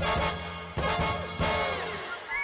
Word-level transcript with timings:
you 0.00 0.49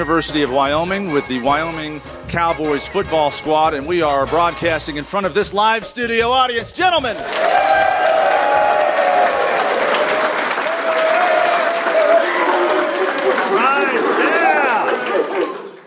of 0.00 0.50
Wyoming 0.50 1.10
with 1.10 1.28
the 1.28 1.40
Wyoming 1.40 2.00
Cowboys 2.26 2.86
football 2.86 3.30
squad, 3.30 3.74
and 3.74 3.86
we 3.86 4.00
are 4.00 4.26
broadcasting 4.26 4.96
in 4.96 5.04
front 5.04 5.26
of 5.26 5.34
this 5.34 5.52
live 5.52 5.84
studio 5.84 6.30
audience. 6.30 6.72
Gentlemen! 6.72 7.16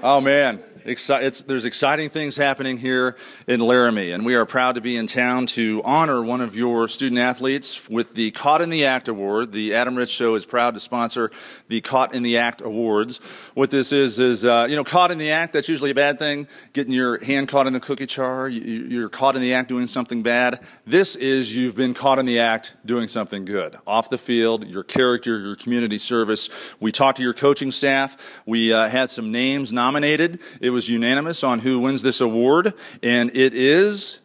Oh 0.03 0.22
man, 0.22 0.61
it's, 0.85 1.43
there's 1.43 1.65
exciting 1.65 2.09
things 2.09 2.35
happening 2.35 2.77
here 2.77 3.15
in 3.47 3.59
Laramie, 3.59 4.11
and 4.11 4.25
we 4.25 4.35
are 4.35 4.45
proud 4.45 4.75
to 4.75 4.81
be 4.81 4.97
in 4.97 5.07
town 5.07 5.45
to 5.47 5.81
honor 5.85 6.21
one 6.21 6.41
of 6.41 6.55
your 6.55 6.87
student 6.87 7.19
athletes 7.19 7.89
with 7.89 8.13
the 8.15 8.31
Caught 8.31 8.61
in 8.61 8.69
the 8.69 8.85
Act 8.85 9.07
Award. 9.07 9.51
The 9.51 9.75
Adam 9.75 9.95
Ritz 9.95 10.11
Show 10.11 10.35
is 10.35 10.45
proud 10.45 10.73
to 10.73 10.79
sponsor 10.79 11.31
the 11.69 11.79
Caught 11.81 12.13
in 12.13 12.23
the 12.23 12.38
Act 12.38 12.61
Awards. 12.61 13.19
What 13.53 13.69
this 13.69 13.93
is 13.93 14.19
is, 14.19 14.45
uh, 14.45 14.67
you 14.69 14.75
know, 14.75 14.83
caught 14.83 15.11
in 15.11 15.17
the 15.17 15.31
act. 15.31 15.53
That's 15.53 15.69
usually 15.69 15.91
a 15.91 15.95
bad 15.95 16.19
thing. 16.19 16.47
Getting 16.73 16.93
your 16.93 17.23
hand 17.23 17.47
caught 17.47 17.67
in 17.67 17.73
the 17.73 17.80
cookie 17.80 18.05
jar. 18.05 18.49
You, 18.49 19.05
are 19.05 19.09
caught 19.09 19.36
in 19.36 19.41
the 19.41 19.53
act 19.53 19.69
doing 19.69 19.88
something 19.88 20.23
bad. 20.23 20.59
This 20.86 21.15
is 21.15 21.55
you've 21.55 21.75
been 21.75 21.93
caught 21.93 22.19
in 22.19 22.25
the 22.25 22.39
act 22.39 22.75
doing 22.86 23.08
something 23.08 23.45
good 23.45 23.77
off 23.88 24.09
the 24.09 24.17
field. 24.17 24.67
Your 24.67 24.83
character, 24.83 25.39
your 25.39 25.55
community 25.55 25.97
service. 25.97 26.49
We 26.80 26.91
talked 26.91 27.17
to 27.17 27.23
your 27.23 27.33
coaching 27.33 27.71
staff. 27.71 28.41
We 28.45 28.73
uh, 28.73 28.89
had 28.89 29.09
some 29.09 29.31
names 29.31 29.71
nominated. 29.71 30.41
It 30.59 30.72
was 30.73 30.89
unanimous 30.89 31.43
on 31.43 31.59
who 31.59 31.79
wins 31.79 32.02
this 32.02 32.19
award, 32.19 32.73
and 33.02 33.29
it 33.35 33.53
is 33.53 34.19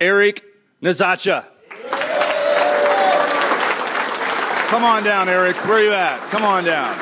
Eric 0.00 0.42
Nazatcha. 0.82 1.44
Come 4.68 4.84
on 4.84 5.04
down, 5.04 5.28
Eric. 5.28 5.56
Where 5.66 5.76
are 5.76 5.82
you 5.82 5.92
at? 5.92 6.18
Come 6.30 6.44
on 6.44 6.64
down. 6.64 6.98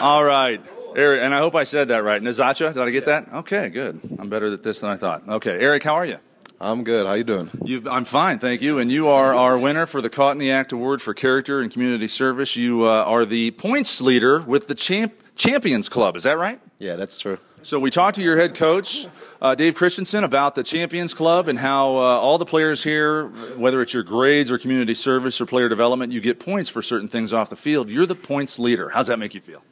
All 0.00 0.24
right. 0.24 0.60
Eric, 0.94 1.22
and 1.22 1.34
I 1.34 1.38
hope 1.38 1.54
I 1.54 1.64
said 1.64 1.88
that 1.88 2.04
right. 2.04 2.20
Nazatcha, 2.20 2.72
did 2.74 2.82
I 2.82 2.90
get 2.90 3.06
that? 3.06 3.32
Okay, 3.32 3.68
good. 3.68 4.00
I'm 4.18 4.28
better 4.28 4.52
at 4.52 4.62
this 4.62 4.80
than 4.80 4.90
I 4.90 4.96
thought. 4.96 5.28
Okay, 5.28 5.58
Eric, 5.58 5.82
how 5.82 5.94
are 5.94 6.04
you? 6.04 6.18
I'm 6.60 6.84
good. 6.84 7.06
How 7.06 7.14
you 7.14 7.24
doing? 7.24 7.50
You've, 7.64 7.88
I'm 7.88 8.04
fine, 8.04 8.38
thank 8.38 8.62
you. 8.62 8.78
And 8.78 8.92
you 8.92 9.08
are 9.08 9.34
our 9.34 9.58
winner 9.58 9.86
for 9.86 10.00
the 10.00 10.08
Caught 10.08 10.32
in 10.32 10.38
the 10.38 10.52
Act 10.52 10.70
Award 10.70 11.02
for 11.02 11.14
Character 11.14 11.60
and 11.60 11.72
Community 11.72 12.06
Service. 12.06 12.54
You 12.54 12.84
uh, 12.84 13.02
are 13.04 13.24
the 13.24 13.50
points 13.52 14.00
leader 14.00 14.40
with 14.40 14.68
the 14.68 14.76
champ, 14.76 15.12
Champions 15.36 15.88
Club. 15.88 16.16
Is 16.16 16.24
that 16.24 16.38
right? 16.38 16.60
Yeah, 16.78 16.96
that's 16.96 17.18
true. 17.18 17.38
So 17.64 17.78
we 17.78 17.90
talked 17.90 18.16
to 18.16 18.22
your 18.22 18.36
head 18.36 18.56
coach, 18.56 19.06
uh, 19.40 19.54
Dave 19.54 19.76
Christensen, 19.76 20.24
about 20.24 20.56
the 20.56 20.64
Champions 20.64 21.14
Club 21.14 21.46
and 21.46 21.58
how 21.58 21.90
uh, 21.90 22.00
all 22.00 22.36
the 22.36 22.44
players 22.44 22.82
here, 22.82 23.28
whether 23.56 23.80
it's 23.80 23.94
your 23.94 24.02
grades 24.02 24.50
or 24.50 24.58
community 24.58 24.94
service 24.94 25.40
or 25.40 25.46
player 25.46 25.68
development, 25.68 26.12
you 26.12 26.20
get 26.20 26.40
points 26.40 26.68
for 26.68 26.82
certain 26.82 27.06
things 27.06 27.32
off 27.32 27.50
the 27.50 27.56
field. 27.56 27.88
You're 27.88 28.06
the 28.06 28.16
points 28.16 28.58
leader. 28.58 28.88
How's 28.88 29.06
that 29.06 29.20
make 29.20 29.32
you 29.32 29.40
feel? 29.40 29.62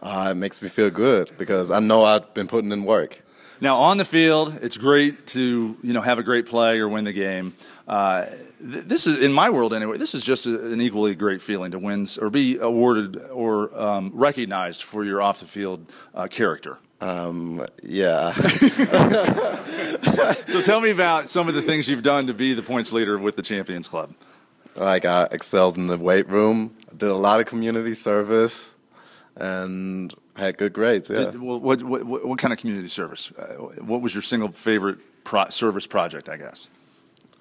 Uh, 0.00 0.28
it 0.30 0.34
makes 0.36 0.62
me 0.62 0.68
feel 0.68 0.90
good 0.90 1.36
because 1.36 1.70
I 1.70 1.80
know 1.80 2.04
I've 2.04 2.32
been 2.32 2.46
putting 2.46 2.70
in 2.70 2.84
work. 2.84 3.20
Now 3.62 3.76
on 3.76 3.96
the 3.96 4.04
field, 4.04 4.58
it's 4.60 4.76
great 4.76 5.24
to 5.28 5.76
you 5.80 5.92
know 5.92 6.00
have 6.00 6.18
a 6.18 6.24
great 6.24 6.46
play 6.46 6.80
or 6.80 6.88
win 6.88 7.04
the 7.04 7.12
game. 7.12 7.54
Uh, 7.86 8.24
th- 8.58 8.86
this 8.86 9.06
is 9.06 9.18
in 9.18 9.32
my 9.32 9.50
world 9.50 9.72
anyway. 9.72 9.98
This 9.98 10.16
is 10.16 10.24
just 10.24 10.46
a, 10.46 10.72
an 10.72 10.80
equally 10.80 11.14
great 11.14 11.40
feeling 11.40 11.70
to 11.70 11.78
win 11.78 12.04
or 12.20 12.28
be 12.28 12.58
awarded 12.58 13.18
or 13.30 13.72
um, 13.80 14.10
recognized 14.14 14.82
for 14.82 15.04
your 15.04 15.22
off 15.22 15.38
the 15.38 15.46
field 15.46 15.86
uh, 16.12 16.26
character. 16.26 16.78
Um, 17.00 17.64
yeah. 17.84 18.32
so 20.48 20.60
tell 20.60 20.80
me 20.80 20.90
about 20.90 21.28
some 21.28 21.46
of 21.46 21.54
the 21.54 21.62
things 21.62 21.88
you've 21.88 22.02
done 22.02 22.26
to 22.26 22.34
be 22.34 22.54
the 22.54 22.64
points 22.64 22.92
leader 22.92 23.16
with 23.16 23.36
the 23.36 23.42
Champions 23.42 23.86
Club. 23.86 24.12
Like 24.74 25.04
I 25.04 25.28
excelled 25.30 25.76
in 25.76 25.86
the 25.86 25.98
weight 25.98 26.28
room. 26.28 26.76
I 26.90 26.96
did 26.96 27.10
a 27.10 27.14
lot 27.14 27.38
of 27.38 27.46
community 27.46 27.94
service, 27.94 28.74
and 29.36 30.12
I 30.36 30.40
had 30.40 30.58
good 30.58 30.72
grades. 30.72 31.10
Yeah. 31.10 31.30
Did, 31.30 31.40
what, 31.40 31.60
what, 31.60 31.82
what, 31.82 32.24
what, 32.26 32.38
kind 32.38 32.52
of 32.52 32.58
community 32.58 32.88
service? 32.88 33.32
Uh, 33.32 33.54
what 33.82 34.00
was 34.00 34.14
your 34.14 34.22
single 34.22 34.50
favorite 34.50 34.98
pro- 35.24 35.50
service 35.50 35.86
project? 35.86 36.28
I 36.28 36.36
guess. 36.36 36.68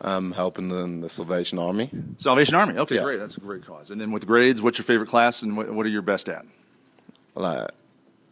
I'm 0.02 0.32
helping 0.32 0.72
in 0.72 1.02
the 1.02 1.10
Salvation 1.10 1.60
Army. 1.60 1.90
Salvation 2.18 2.56
Army. 2.56 2.78
Okay, 2.80 2.96
yeah. 2.96 3.04
great. 3.04 3.20
That's 3.20 3.38
a 3.38 3.40
great 3.40 3.66
cause. 3.66 3.92
And 3.92 4.02
then 4.02 4.12
with 4.12 4.26
grades, 4.26 4.62
what's 4.62 4.78
your 4.80 4.86
favorite 4.86 5.10
class, 5.10 5.44
and 5.44 5.56
what, 5.56 5.72
what 5.72 5.86
are 5.86 5.90
you 5.90 6.02
best 6.02 6.28
at? 6.28 6.46
Like 7.36 7.70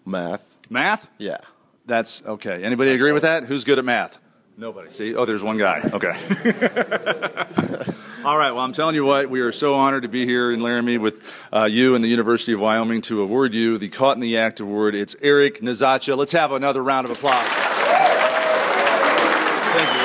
math. 0.05 0.55
Math? 0.69 1.07
Yeah. 1.17 1.37
That's 1.85 2.23
okay. 2.25 2.63
Anybody 2.63 2.91
agree 2.91 3.11
with 3.11 3.23
that? 3.23 3.45
Who's 3.45 3.63
good 3.63 3.79
at 3.79 3.85
math? 3.85 4.19
Nobody. 4.57 4.89
See? 4.89 5.15
Oh, 5.15 5.25
there's 5.25 5.43
one 5.43 5.57
guy. 5.57 5.89
Okay. 5.93 6.17
All 8.25 8.37
right. 8.37 8.51
Well, 8.51 8.65
I'm 8.65 8.73
telling 8.73 8.95
you 8.95 9.05
what, 9.05 9.29
we 9.29 9.39
are 9.39 9.53
so 9.53 9.75
honored 9.75 10.03
to 10.03 10.09
be 10.09 10.25
here 10.25 10.51
in 10.51 10.59
Laramie 10.59 10.97
with 10.97 11.23
uh, 11.53 11.63
you 11.63 11.95
and 11.95 12.03
the 12.03 12.09
University 12.09 12.51
of 12.51 12.59
Wyoming 12.59 12.99
to 13.03 13.21
award 13.21 13.53
you 13.53 13.77
the 13.77 13.87
Caught 13.87 14.17
in 14.17 14.21
the 14.21 14.37
Act 14.37 14.59
Award. 14.59 14.93
It's 14.93 15.15
Eric 15.21 15.61
Nazatcha. 15.61 16.17
Let's 16.17 16.33
have 16.33 16.51
another 16.51 16.83
round 16.83 17.05
of 17.05 17.11
applause. 17.11 17.47
Thank 19.71 19.93
you, 19.93 20.01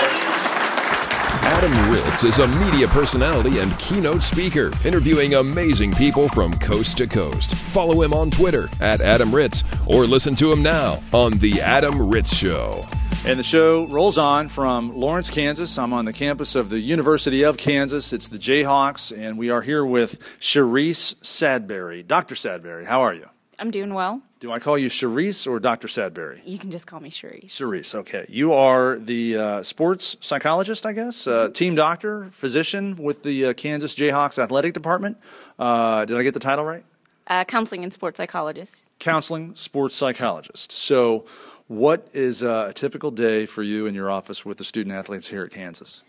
Adam 1.46 1.92
Ritz 1.92 2.22
is 2.22 2.38
a 2.38 2.46
media 2.64 2.86
personality 2.86 3.58
and 3.58 3.76
keynote 3.80 4.22
speaker, 4.22 4.70
interviewing 4.84 5.34
amazing 5.34 5.92
people 5.92 6.28
from 6.28 6.56
coast 6.58 6.96
to 6.98 7.08
coast. 7.08 7.52
Follow 7.52 8.00
him 8.00 8.14
on 8.14 8.30
Twitter 8.30 8.68
at 8.80 9.00
Adam 9.00 9.34
Ritz 9.34 9.64
or 9.88 10.06
listen 10.06 10.36
to 10.36 10.52
him 10.52 10.62
now 10.62 11.00
on 11.12 11.32
The 11.38 11.60
Adam 11.60 12.10
Ritz 12.10 12.32
Show. 12.34 12.84
And 13.26 13.38
the 13.38 13.42
show 13.42 13.86
rolls 13.86 14.18
on 14.18 14.50
from 14.50 14.94
Lawrence, 14.94 15.30
Kansas. 15.30 15.78
I'm 15.78 15.94
on 15.94 16.04
the 16.04 16.12
campus 16.12 16.54
of 16.54 16.68
the 16.68 16.78
University 16.78 17.42
of 17.42 17.56
Kansas. 17.56 18.12
It's 18.12 18.28
the 18.28 18.36
Jayhawks, 18.36 19.16
and 19.16 19.38
we 19.38 19.48
are 19.48 19.62
here 19.62 19.84
with 19.84 20.20
Sheriece 20.38 21.14
Sadberry. 21.22 22.06
Dr. 22.06 22.34
Sadberry, 22.34 22.84
how 22.84 23.00
are 23.00 23.14
you? 23.14 23.26
I'm 23.58 23.70
doing 23.70 23.94
well. 23.94 24.20
Do 24.40 24.52
I 24.52 24.58
call 24.58 24.76
you 24.76 24.90
Sheriece 24.90 25.46
or 25.46 25.58
Dr. 25.58 25.88
Sadberry? 25.88 26.42
You 26.44 26.58
can 26.58 26.70
just 26.70 26.86
call 26.86 27.00
me 27.00 27.08
Sheriece. 27.08 27.46
Sheriece, 27.48 27.94
okay. 27.94 28.26
You 28.28 28.52
are 28.52 28.98
the 28.98 29.36
uh, 29.38 29.62
sports 29.62 30.18
psychologist, 30.20 30.84
I 30.84 30.92
guess, 30.92 31.26
uh, 31.26 31.48
team 31.48 31.74
doctor, 31.74 32.28
physician 32.30 32.94
with 32.96 33.22
the 33.22 33.46
uh, 33.46 33.52
Kansas 33.54 33.94
Jayhawks 33.94 34.38
athletic 34.38 34.74
department. 34.74 35.16
Uh, 35.58 36.04
did 36.04 36.18
I 36.18 36.22
get 36.24 36.34
the 36.34 36.40
title 36.40 36.66
right? 36.66 36.84
Uh, 37.26 37.44
counseling 37.44 37.84
and 37.84 37.92
sports 37.92 38.18
psychologist. 38.18 38.84
Counseling, 38.98 39.54
sports 39.56 39.96
psychologist. 39.96 40.72
So, 40.72 41.24
what 41.68 42.08
is 42.12 42.42
a 42.42 42.72
typical 42.74 43.10
day 43.10 43.46
for 43.46 43.62
you 43.62 43.86
in 43.86 43.94
your 43.94 44.10
office 44.10 44.44
with 44.44 44.58
the 44.58 44.64
student 44.64 44.94
athletes 44.94 45.28
here 45.28 45.44
at 45.44 45.50
Kansas? 45.50 46.02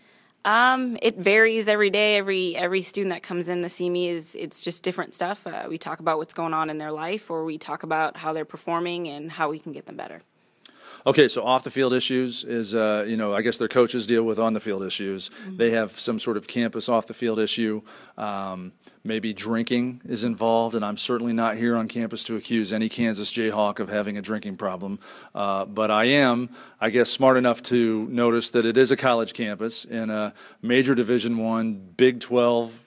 Um, 0.44 0.96
it 1.02 1.16
varies 1.16 1.66
every 1.66 1.90
day. 1.90 2.16
Every 2.16 2.54
every 2.54 2.82
student 2.82 3.12
that 3.12 3.24
comes 3.24 3.48
in 3.48 3.62
to 3.62 3.68
see 3.68 3.90
me 3.90 4.08
is 4.08 4.36
it's 4.36 4.62
just 4.62 4.84
different 4.84 5.12
stuff. 5.12 5.44
Uh, 5.44 5.66
we 5.68 5.76
talk 5.76 5.98
about 5.98 6.18
what's 6.18 6.34
going 6.34 6.54
on 6.54 6.70
in 6.70 6.78
their 6.78 6.92
life, 6.92 7.30
or 7.30 7.44
we 7.44 7.58
talk 7.58 7.82
about 7.82 8.16
how 8.16 8.32
they're 8.32 8.44
performing 8.44 9.08
and 9.08 9.32
how 9.32 9.50
we 9.50 9.58
can 9.58 9.72
get 9.72 9.86
them 9.86 9.96
better. 9.96 10.22
Okay, 11.06 11.28
so 11.28 11.44
off 11.44 11.62
the 11.62 11.70
field 11.70 11.92
issues 11.92 12.42
is, 12.42 12.74
uh, 12.74 13.04
you 13.06 13.16
know, 13.16 13.32
I 13.32 13.42
guess 13.42 13.58
their 13.58 13.68
coaches 13.68 14.08
deal 14.08 14.24
with 14.24 14.40
on 14.40 14.54
the 14.54 14.60
field 14.60 14.82
issues. 14.82 15.28
Mm-hmm. 15.28 15.56
They 15.56 15.70
have 15.70 15.92
some 15.92 16.18
sort 16.18 16.36
of 16.36 16.48
campus 16.48 16.88
off 16.88 17.06
the 17.06 17.14
field 17.14 17.38
issue. 17.38 17.82
Um, 18.18 18.72
maybe 19.04 19.32
drinking 19.32 20.00
is 20.04 20.24
involved, 20.24 20.74
and 20.74 20.84
I'm 20.84 20.96
certainly 20.96 21.32
not 21.32 21.56
here 21.56 21.76
on 21.76 21.86
campus 21.86 22.24
to 22.24 22.34
accuse 22.34 22.72
any 22.72 22.88
Kansas 22.88 23.30
Jayhawk 23.30 23.78
of 23.78 23.88
having 23.88 24.18
a 24.18 24.22
drinking 24.22 24.56
problem. 24.56 24.98
Uh, 25.32 25.64
but 25.64 25.92
I 25.92 26.06
am, 26.06 26.50
I 26.80 26.90
guess, 26.90 27.08
smart 27.08 27.36
enough 27.36 27.62
to 27.64 28.08
notice 28.08 28.50
that 28.50 28.66
it 28.66 28.76
is 28.76 28.90
a 28.90 28.96
college 28.96 29.32
campus 29.32 29.84
in 29.84 30.10
a 30.10 30.34
major 30.60 30.96
Division 30.96 31.38
One, 31.38 31.74
Big 31.74 32.18
12 32.18 32.82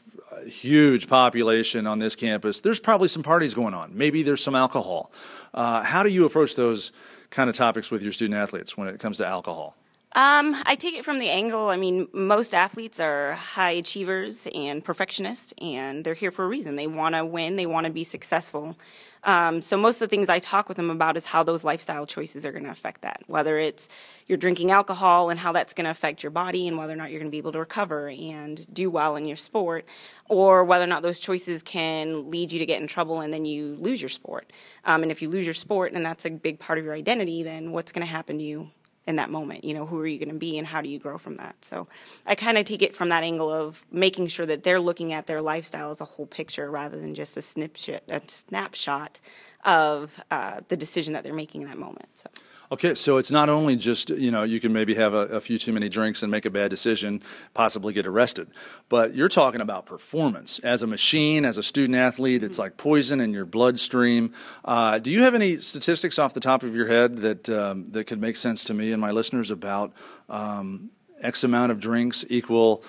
huge 0.45 1.07
population 1.07 1.87
on 1.87 1.99
this 1.99 2.15
campus. 2.15 2.61
There's 2.61 2.79
probably 2.79 3.07
some 3.07 3.23
parties 3.23 3.53
going 3.53 3.73
on. 3.73 3.97
Maybe 3.97 4.23
there's 4.23 4.43
some 4.43 4.55
alcohol. 4.55 5.11
Uh, 5.53 5.83
how 5.83 6.03
do 6.03 6.09
you 6.09 6.25
approach 6.25 6.55
those 6.55 6.91
kind 7.29 7.49
of 7.49 7.55
topics 7.55 7.91
with 7.91 8.01
your 8.01 8.11
student 8.11 8.37
athletes 8.37 8.77
when 8.77 8.87
it 8.87 8.99
comes 8.99 9.17
to 9.17 9.25
alcohol? 9.25 9.75
Um, 10.13 10.55
I 10.65 10.75
take 10.75 10.95
it 10.95 11.05
from 11.05 11.19
the 11.19 11.29
angle. 11.29 11.67
I 11.67 11.77
mean, 11.77 12.07
most 12.13 12.55
athletes 12.55 12.99
are 12.99 13.33
high 13.33 13.71
achievers 13.71 14.47
and 14.55 14.83
perfectionists, 14.83 15.53
and 15.61 16.03
they're 16.03 16.15
here 16.15 16.31
for 16.31 16.45
a 16.45 16.47
reason. 16.47 16.75
They 16.75 16.87
want 16.87 17.13
to 17.13 17.23
win. 17.23 17.57
They 17.57 17.67
want 17.67 17.85
to 17.85 17.91
be 17.91 18.03
successful. 18.03 18.75
Um, 19.23 19.61
so 19.61 19.77
most 19.77 19.97
of 19.97 20.09
the 20.09 20.15
things 20.15 20.27
I 20.27 20.39
talk 20.39 20.67
with 20.67 20.77
them 20.77 20.89
about 20.89 21.15
is 21.15 21.27
how 21.27 21.43
those 21.43 21.63
lifestyle 21.63 22.07
choices 22.07 22.43
are 22.43 22.51
going 22.51 22.63
to 22.63 22.71
affect 22.71 23.01
that. 23.01 23.21
Whether 23.27 23.59
it's 23.59 23.87
you're 24.25 24.37
drinking 24.37 24.71
alcohol 24.71 25.29
and 25.29 25.39
how 25.39 25.51
that's 25.51 25.73
going 25.73 25.85
to 25.85 25.91
affect 25.91 26.23
your 26.23 26.31
body, 26.31 26.67
and 26.67 26.75
whether 26.75 26.93
or 26.93 26.95
not 26.95 27.11
you're 27.11 27.19
going 27.19 27.29
to 27.29 27.31
be 27.31 27.37
able 27.37 27.51
to 27.51 27.59
recover 27.59 28.09
and 28.09 28.65
do 28.73 28.89
well 28.89 29.15
in 29.15 29.25
your 29.25 29.37
sport, 29.37 29.85
or 30.27 30.63
whether 30.63 30.85
or 30.85 30.87
not 30.87 31.03
those 31.03 31.19
choices 31.19 31.61
can 31.61 32.31
lead 32.31 32.51
you 32.51 32.57
to 32.57 32.65
get 32.65 32.81
in 32.81 32.87
trouble 32.87 33.21
and 33.21 33.31
then 33.31 33.45
you 33.45 33.75
lose 33.79 34.01
your 34.01 34.09
sport. 34.09 34.51
Um, 34.85 35.03
and 35.03 35.11
if 35.11 35.21
you 35.21 35.29
lose 35.29 35.45
your 35.45 35.53
sport 35.53 35.93
and 35.93 36.03
that's 36.03 36.25
a 36.25 36.31
big 36.31 36.59
part 36.59 36.79
of 36.79 36.85
your 36.85 36.95
identity, 36.95 37.43
then 37.43 37.73
what's 37.73 37.91
going 37.91 38.05
to 38.05 38.11
happen 38.11 38.39
to 38.39 38.43
you 38.43 38.71
in 39.09 39.15
that 39.15 39.31
moment. 39.31 39.63
You 39.65 39.73
know, 39.73 39.87
who 39.87 39.99
are 39.99 40.07
you 40.07 40.19
going 40.19 40.29
to 40.29 40.35
be 40.35 40.57
and 40.59 40.67
how 40.67 40.81
do 40.81 40.87
you 40.87 40.99
grow 40.99 41.17
from 41.17 41.37
that? 41.37 41.55
So 41.65 41.87
I 42.27 42.35
kind 42.35 42.59
of 42.59 42.65
take 42.65 42.83
it 42.83 42.95
from 42.95 43.09
that 43.09 43.23
angle 43.23 43.51
of 43.51 43.83
making 43.91 44.27
sure 44.27 44.45
that 44.45 44.63
they're 44.63 44.79
looking 44.79 45.13
at 45.13 45.25
their 45.25 45.41
lifestyle 45.41 45.89
as 45.89 45.99
a 45.99 46.05
whole 46.05 46.27
picture 46.27 46.69
rather 46.69 46.99
than 47.01 47.15
just 47.15 47.35
a 47.35 47.41
snapshot, 47.41 48.03
a 48.07 48.21
snapshot 48.27 49.19
of 49.65 50.23
uh, 50.29 50.61
the 50.67 50.77
decision 50.77 51.13
that 51.13 51.23
they're 51.23 51.33
making 51.33 51.63
in 51.63 51.67
that 51.67 51.79
moment. 51.79 52.07
So. 52.13 52.29
Okay, 52.71 52.93
so 52.93 53.17
it's 53.17 53.31
not 53.31 53.49
only 53.49 53.75
just, 53.75 54.11
you 54.11 54.29
know, 54.29 54.43
you 54.43 54.59
can 54.59 54.71
maybe 54.71 54.93
have 54.93 55.15
a, 55.15 55.25
a, 55.29 55.41
few 55.41 55.57
too 55.57 55.73
many 55.73 55.89
drinks 55.89 56.21
and 56.21 56.29
make 56.29 56.45
a 56.45 56.51
bad 56.51 56.69
decision, 56.69 57.19
possibly 57.55 57.93
get 57.93 58.05
arrested, 58.05 58.47
but 58.89 59.15
you're 59.15 59.27
talking 59.27 59.59
about 59.59 59.87
performance. 59.87 60.59
As 60.59 60.83
a 60.83 60.87
machine, 60.87 61.45
as 61.45 61.57
a 61.57 61.63
student 61.63 61.95
athlete, 61.95 62.43
it's 62.43 62.59
like 62.59 62.77
poison 62.77 63.21
in 63.21 63.33
your 63.33 63.45
bloodstream. 63.45 64.33
Uh, 64.63 64.99
do 64.99 65.09
you 65.09 65.23
have 65.23 65.33
any 65.33 65.57
statistics 65.57 66.19
off 66.19 66.35
the 66.35 66.39
top 66.39 66.61
of 66.61 66.75
your 66.75 66.87
head 66.87 67.17
that, 67.17 67.49
um, 67.49 67.85
that 67.85 68.03
could 68.03 68.21
make 68.21 68.35
sense 68.35 68.63
to 68.65 68.75
me 68.75 68.91
and 68.91 69.01
my 69.01 69.09
listeners 69.09 69.49
about 69.49 69.91
um, 70.29 70.91
X 71.21 71.43
amount 71.43 71.71
of 71.71 71.79
drinks 71.79 72.23
equal 72.29 72.83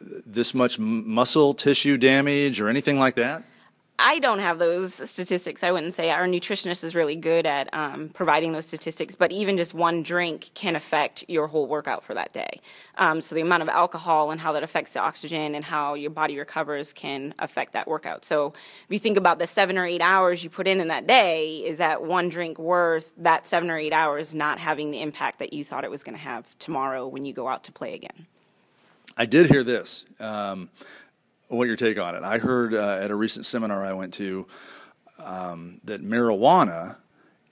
this 0.00 0.54
much 0.54 0.78
muscle 0.78 1.54
tissue 1.54 1.96
damage 1.96 2.60
or 2.60 2.68
anything 2.68 3.00
like 3.00 3.16
that? 3.16 3.42
I 3.96 4.18
don't 4.18 4.40
have 4.40 4.58
those 4.58 5.08
statistics. 5.08 5.62
I 5.62 5.70
wouldn't 5.70 5.94
say 5.94 6.10
our 6.10 6.26
nutritionist 6.26 6.82
is 6.82 6.96
really 6.96 7.14
good 7.14 7.46
at 7.46 7.72
um, 7.72 8.08
providing 8.08 8.50
those 8.52 8.66
statistics, 8.66 9.14
but 9.14 9.30
even 9.30 9.56
just 9.56 9.72
one 9.72 10.02
drink 10.02 10.50
can 10.54 10.74
affect 10.74 11.24
your 11.28 11.46
whole 11.46 11.66
workout 11.68 12.02
for 12.02 12.12
that 12.14 12.32
day. 12.32 12.60
Um, 12.98 13.20
so 13.20 13.36
the 13.36 13.40
amount 13.40 13.62
of 13.62 13.68
alcohol 13.68 14.32
and 14.32 14.40
how 14.40 14.52
that 14.52 14.64
affects 14.64 14.94
the 14.94 15.00
oxygen 15.00 15.54
and 15.54 15.64
how 15.64 15.94
your 15.94 16.10
body 16.10 16.36
recovers 16.36 16.92
can 16.92 17.34
affect 17.38 17.74
that 17.74 17.86
workout. 17.86 18.24
So 18.24 18.48
if 18.48 18.86
you 18.90 18.98
think 18.98 19.16
about 19.16 19.38
the 19.38 19.46
seven 19.46 19.78
or 19.78 19.86
eight 19.86 20.02
hours 20.02 20.42
you 20.42 20.50
put 20.50 20.66
in 20.66 20.80
in 20.80 20.88
that 20.88 21.06
day, 21.06 21.58
is 21.58 21.78
that 21.78 22.02
one 22.02 22.28
drink 22.28 22.58
worth 22.58 23.12
that 23.18 23.46
seven 23.46 23.70
or 23.70 23.78
eight 23.78 23.92
hours 23.92 24.34
not 24.34 24.58
having 24.58 24.90
the 24.90 25.02
impact 25.02 25.38
that 25.38 25.52
you 25.52 25.62
thought 25.62 25.84
it 25.84 25.90
was 25.90 26.02
going 26.02 26.16
to 26.16 26.22
have 26.22 26.58
tomorrow 26.58 27.06
when 27.06 27.24
you 27.24 27.32
go 27.32 27.46
out 27.46 27.62
to 27.64 27.72
play 27.72 27.94
again? 27.94 28.26
I 29.16 29.26
did 29.26 29.46
hear 29.46 29.62
this. 29.62 30.04
Um, 30.18 30.68
what 31.48 31.66
your 31.66 31.76
take 31.76 31.98
on 31.98 32.14
it. 32.14 32.22
I 32.22 32.38
heard 32.38 32.74
uh, 32.74 32.98
at 33.00 33.10
a 33.10 33.14
recent 33.14 33.46
seminar 33.46 33.84
I 33.84 33.92
went 33.92 34.14
to 34.14 34.46
um, 35.18 35.80
that 35.84 36.02
marijuana 36.02 36.96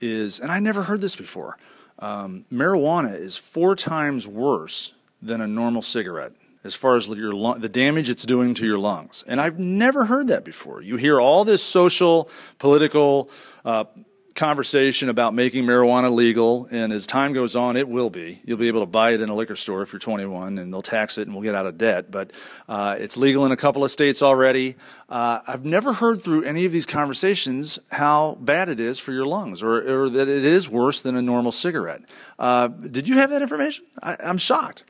is, 0.01 0.39
and 0.39 0.51
I 0.51 0.59
never 0.59 0.83
heard 0.83 1.01
this 1.01 1.15
before. 1.15 1.57
Um, 1.99 2.45
marijuana 2.51 3.15
is 3.15 3.37
four 3.37 3.75
times 3.75 4.27
worse 4.27 4.93
than 5.21 5.41
a 5.41 5.47
normal 5.47 5.81
cigarette 5.81 6.33
as 6.63 6.75
far 6.75 6.95
as 6.95 7.07
your 7.07 7.33
lung, 7.33 7.59
the 7.59 7.69
damage 7.69 8.09
it's 8.09 8.23
doing 8.23 8.53
to 8.55 8.65
your 8.65 8.77
lungs. 8.77 9.23
And 9.27 9.41
I've 9.41 9.59
never 9.59 10.05
heard 10.05 10.27
that 10.29 10.45
before. 10.45 10.81
You 10.81 10.95
hear 10.95 11.19
all 11.19 11.43
this 11.43 11.61
social, 11.61 12.29
political, 12.57 13.29
uh, 13.65 13.85
conversation 14.35 15.09
about 15.09 15.33
making 15.33 15.65
marijuana 15.65 16.13
legal, 16.13 16.67
and 16.71 16.91
as 16.91 17.05
time 17.05 17.33
goes 17.33 17.55
on, 17.55 17.77
it 17.77 17.87
will 17.87 18.09
be. 18.09 18.39
You'll 18.45 18.57
be 18.57 18.67
able 18.67 18.79
to 18.79 18.85
buy 18.87 19.11
it 19.11 19.21
in 19.21 19.29
a 19.29 19.35
liquor 19.35 19.55
store 19.55 19.81
if 19.81 19.93
you're 19.93 19.99
21, 19.99 20.57
and 20.57 20.73
they'll 20.73 20.81
tax 20.81 21.17
it, 21.17 21.27
and 21.27 21.35
we'll 21.35 21.43
get 21.43 21.55
out 21.55 21.65
of 21.65 21.77
debt. 21.77 22.09
But 22.09 22.31
uh, 22.67 22.95
it's 22.99 23.17
legal 23.17 23.45
in 23.45 23.51
a 23.51 23.57
couple 23.57 23.83
of 23.83 23.91
states 23.91 24.21
already. 24.23 24.75
Uh, 25.09 25.39
I've 25.45 25.65
never 25.65 25.93
heard 25.93 26.23
through 26.23 26.43
any 26.43 26.65
of 26.65 26.71
these 26.71 26.85
conversations 26.85 27.79
how 27.91 28.37
bad 28.41 28.69
it 28.69 28.79
is 28.79 28.99
for 28.99 29.11
your 29.11 29.25
lungs, 29.25 29.61
or, 29.61 30.03
or 30.05 30.09
that 30.09 30.27
it 30.27 30.43
is 30.43 30.69
worse 30.69 31.01
than 31.01 31.15
a 31.15 31.21
normal 31.21 31.51
cigarette. 31.51 32.01
Uh, 32.39 32.67
did 32.67 33.07
you 33.07 33.15
have 33.15 33.29
that 33.29 33.41
information? 33.41 33.85
I, 34.01 34.17
I'm 34.23 34.37
shocked. 34.37 34.83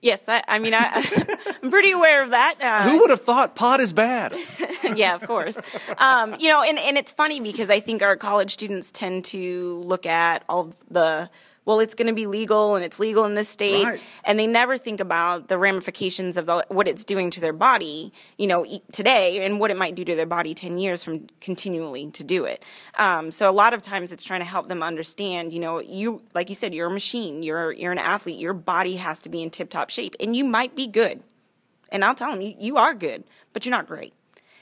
Yes, 0.00 0.28
I, 0.28 0.42
I 0.46 0.58
mean, 0.58 0.74
I, 0.74 0.84
am 1.62 1.70
pretty 1.70 1.90
aware 1.90 2.22
of 2.22 2.30
that. 2.30 2.56
Uh, 2.60 2.90
Who 2.90 2.98
would 3.00 3.10
have 3.10 3.22
thought 3.22 3.56
pot 3.56 3.80
is 3.80 3.92
bad? 3.92 4.32
yeah, 4.96 5.14
of 5.14 5.22
course. 5.22 5.58
Um, 5.98 6.36
you 6.38 6.48
know, 6.48 6.62
and, 6.62 6.78
and 6.78 6.96
it's 6.96 7.12
funny 7.12 7.40
because 7.40 7.70
I 7.70 7.80
think 7.80 8.02
our 8.02 8.16
college 8.16 8.52
students 8.52 8.90
tend 8.90 9.24
to 9.26 9.80
look 9.80 10.06
at 10.06 10.44
all 10.48 10.74
the 10.90 11.30
well, 11.66 11.80
it's 11.80 11.94
going 11.94 12.06
to 12.06 12.14
be 12.14 12.26
legal 12.26 12.76
and 12.76 12.84
it's 12.84 13.00
legal 13.00 13.24
in 13.24 13.34
this 13.34 13.48
state. 13.48 13.84
Right. 13.84 14.00
And 14.24 14.38
they 14.38 14.46
never 14.46 14.78
think 14.78 15.00
about 15.00 15.48
the 15.48 15.58
ramifications 15.58 16.36
of 16.36 16.46
the, 16.46 16.64
what 16.68 16.86
it's 16.86 17.02
doing 17.02 17.30
to 17.32 17.40
their 17.40 17.52
body, 17.52 18.12
you 18.38 18.46
know, 18.46 18.64
today 18.92 19.44
and 19.44 19.58
what 19.58 19.72
it 19.72 19.76
might 19.76 19.96
do 19.96 20.04
to 20.04 20.14
their 20.14 20.26
body 20.26 20.54
10 20.54 20.78
years 20.78 21.02
from 21.02 21.26
continually 21.40 22.12
to 22.12 22.22
do 22.22 22.44
it. 22.44 22.64
Um, 22.94 23.32
so 23.32 23.50
a 23.50 23.52
lot 23.52 23.74
of 23.74 23.82
times 23.82 24.12
it's 24.12 24.22
trying 24.22 24.40
to 24.40 24.46
help 24.46 24.68
them 24.68 24.82
understand, 24.82 25.52
you 25.52 25.58
know, 25.58 25.80
you, 25.80 26.22
like 26.34 26.48
you 26.48 26.54
said, 26.54 26.72
you're 26.72 26.86
a 26.86 26.90
machine, 26.90 27.42
you're, 27.42 27.72
you're 27.72 27.92
an 27.92 27.98
athlete, 27.98 28.38
your 28.38 28.54
body 28.54 28.96
has 28.96 29.18
to 29.22 29.28
be 29.28 29.42
in 29.42 29.50
tip 29.50 29.68
top 29.68 29.90
shape 29.90 30.14
and 30.20 30.36
you 30.36 30.44
might 30.44 30.76
be 30.76 30.86
good. 30.86 31.24
And 31.90 32.04
I'll 32.04 32.14
tell 32.14 32.30
them, 32.30 32.40
you, 32.40 32.54
you 32.58 32.76
are 32.76 32.94
good, 32.94 33.24
but 33.52 33.66
you're 33.66 33.72
not 33.72 33.88
great 33.88 34.14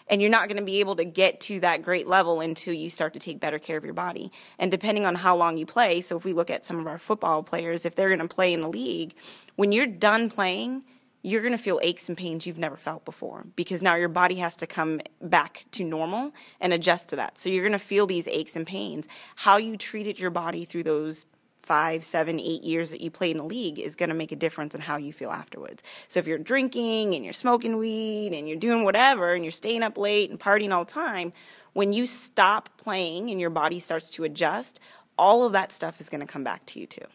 and 0.09 0.21
you're 0.21 0.31
not 0.31 0.49
going 0.49 0.59
to 0.59 0.65
be 0.65 0.81
able 0.81 0.97
to 0.97 1.05
get 1.05 1.41
to 1.43 1.61
that 1.61 1.83
great 1.83 2.07
level 2.07 2.41
until 2.41 2.75
you 2.75 2.91
start 2.91 3.13
to 3.15 3.19
take 3.19 3.41
better 3.41 3.59
care 3.59 3.77
of 3.77 3.85
your 3.85 3.95
body. 3.95 4.31
And 4.59 4.71
depending 4.71 5.07
on 5.07 5.15
how 5.15 5.37
long 5.37 5.57
you 5.57 5.67
play, 5.67 6.01
so 6.01 6.17
if 6.17 6.25
we 6.25 6.33
look 6.33 6.51
at 6.51 6.65
some 6.65 6.79
of 6.79 6.87
our 6.87 6.99
football 6.99 7.43
players, 7.43 7.87
if 7.87 7.95
they're 7.95 8.09
going 8.09 8.19
to 8.21 8.29
play 8.29 8.53
in 8.53 8.61
the 8.61 8.69
league, 8.69 9.15
when 9.57 9.73
you're 9.73 9.87
done 9.87 10.29
playing, 10.31 10.85
you're 11.23 11.41
going 11.41 11.53
to 11.53 11.59
feel 11.59 11.81
aches 11.83 12.11
and 12.11 12.19
pains 12.19 12.47
you've 12.47 12.59
never 12.59 12.77
felt 12.77 13.07
before 13.07 13.47
because 13.57 13.81
now 13.81 13.95
your 13.95 14.11
body 14.11 14.37
has 14.37 14.57
to 14.57 14.67
come 14.67 15.01
back 15.23 15.65
to 15.71 15.83
normal 15.83 16.35
and 16.61 16.75
adjust 16.75 17.09
to 17.09 17.17
that. 17.17 17.39
So 17.39 17.49
you're 17.49 17.63
going 17.63 17.73
to 17.73 17.79
feel 17.79 18.07
these 18.07 18.29
aches 18.29 18.57
and 18.57 18.67
pains. 18.67 19.09
How 19.37 19.57
you 19.57 19.79
treated 19.79 20.21
your 20.21 20.31
body 20.31 20.67
through 20.67 20.83
those 20.83 21.25
five, 21.65 22.05
seven, 22.05 22.39
eight 22.39 22.63
years 22.63 22.91
that 22.91 23.01
you 23.01 23.11
play 23.11 23.31
in 23.31 23.39
the 23.39 23.45
league 23.45 23.79
is 23.79 23.97
going 23.97 24.11
to 24.11 24.15
make 24.15 24.33
a 24.33 24.37
difference 24.37 24.75
in 24.75 24.81
how 24.81 24.97
you 24.97 25.13
feel 25.13 25.31
afterwards. 25.31 25.83
So 26.09 26.21
if 26.21 26.27
you're 26.27 26.39
drinking 26.39 27.15
and 27.15 27.25
you're 27.25 27.33
smoking 27.33 27.79
weed 27.79 28.33
and 28.33 28.49
you're 28.49 28.59
doing 28.59 28.85
whatever 28.85 29.35
and 29.35 29.45
you're 29.45 29.53
staying 29.53 29.83
up 29.83 29.97
late 29.97 30.31
and 30.31 30.39
partying 30.39 30.73
all 30.73 30.85
the 30.85 30.93
time, 30.93 31.33
when 31.73 31.93
you 31.93 32.07
stop 32.07 32.69
playing 32.77 33.31
and 33.31 33.41
your 33.41 33.51
body 33.51 33.81
starts 33.81 34.11
to 34.13 34.25
adjust, 34.25 34.79
all 35.19 35.45
of 35.45 35.53
that 35.53 35.73
stuff 35.73 36.01
is 36.01 36.09
going 36.09 36.21
to 36.21 36.27
come 36.27 36.45
back 36.45 36.65
to 36.67 36.81
you 36.81 36.87
too. 36.87 37.07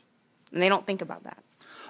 And 0.52 0.62
they 0.62 0.70
don't 0.70 0.86
think 0.86 1.02
about 1.02 1.24
that. 1.24 1.44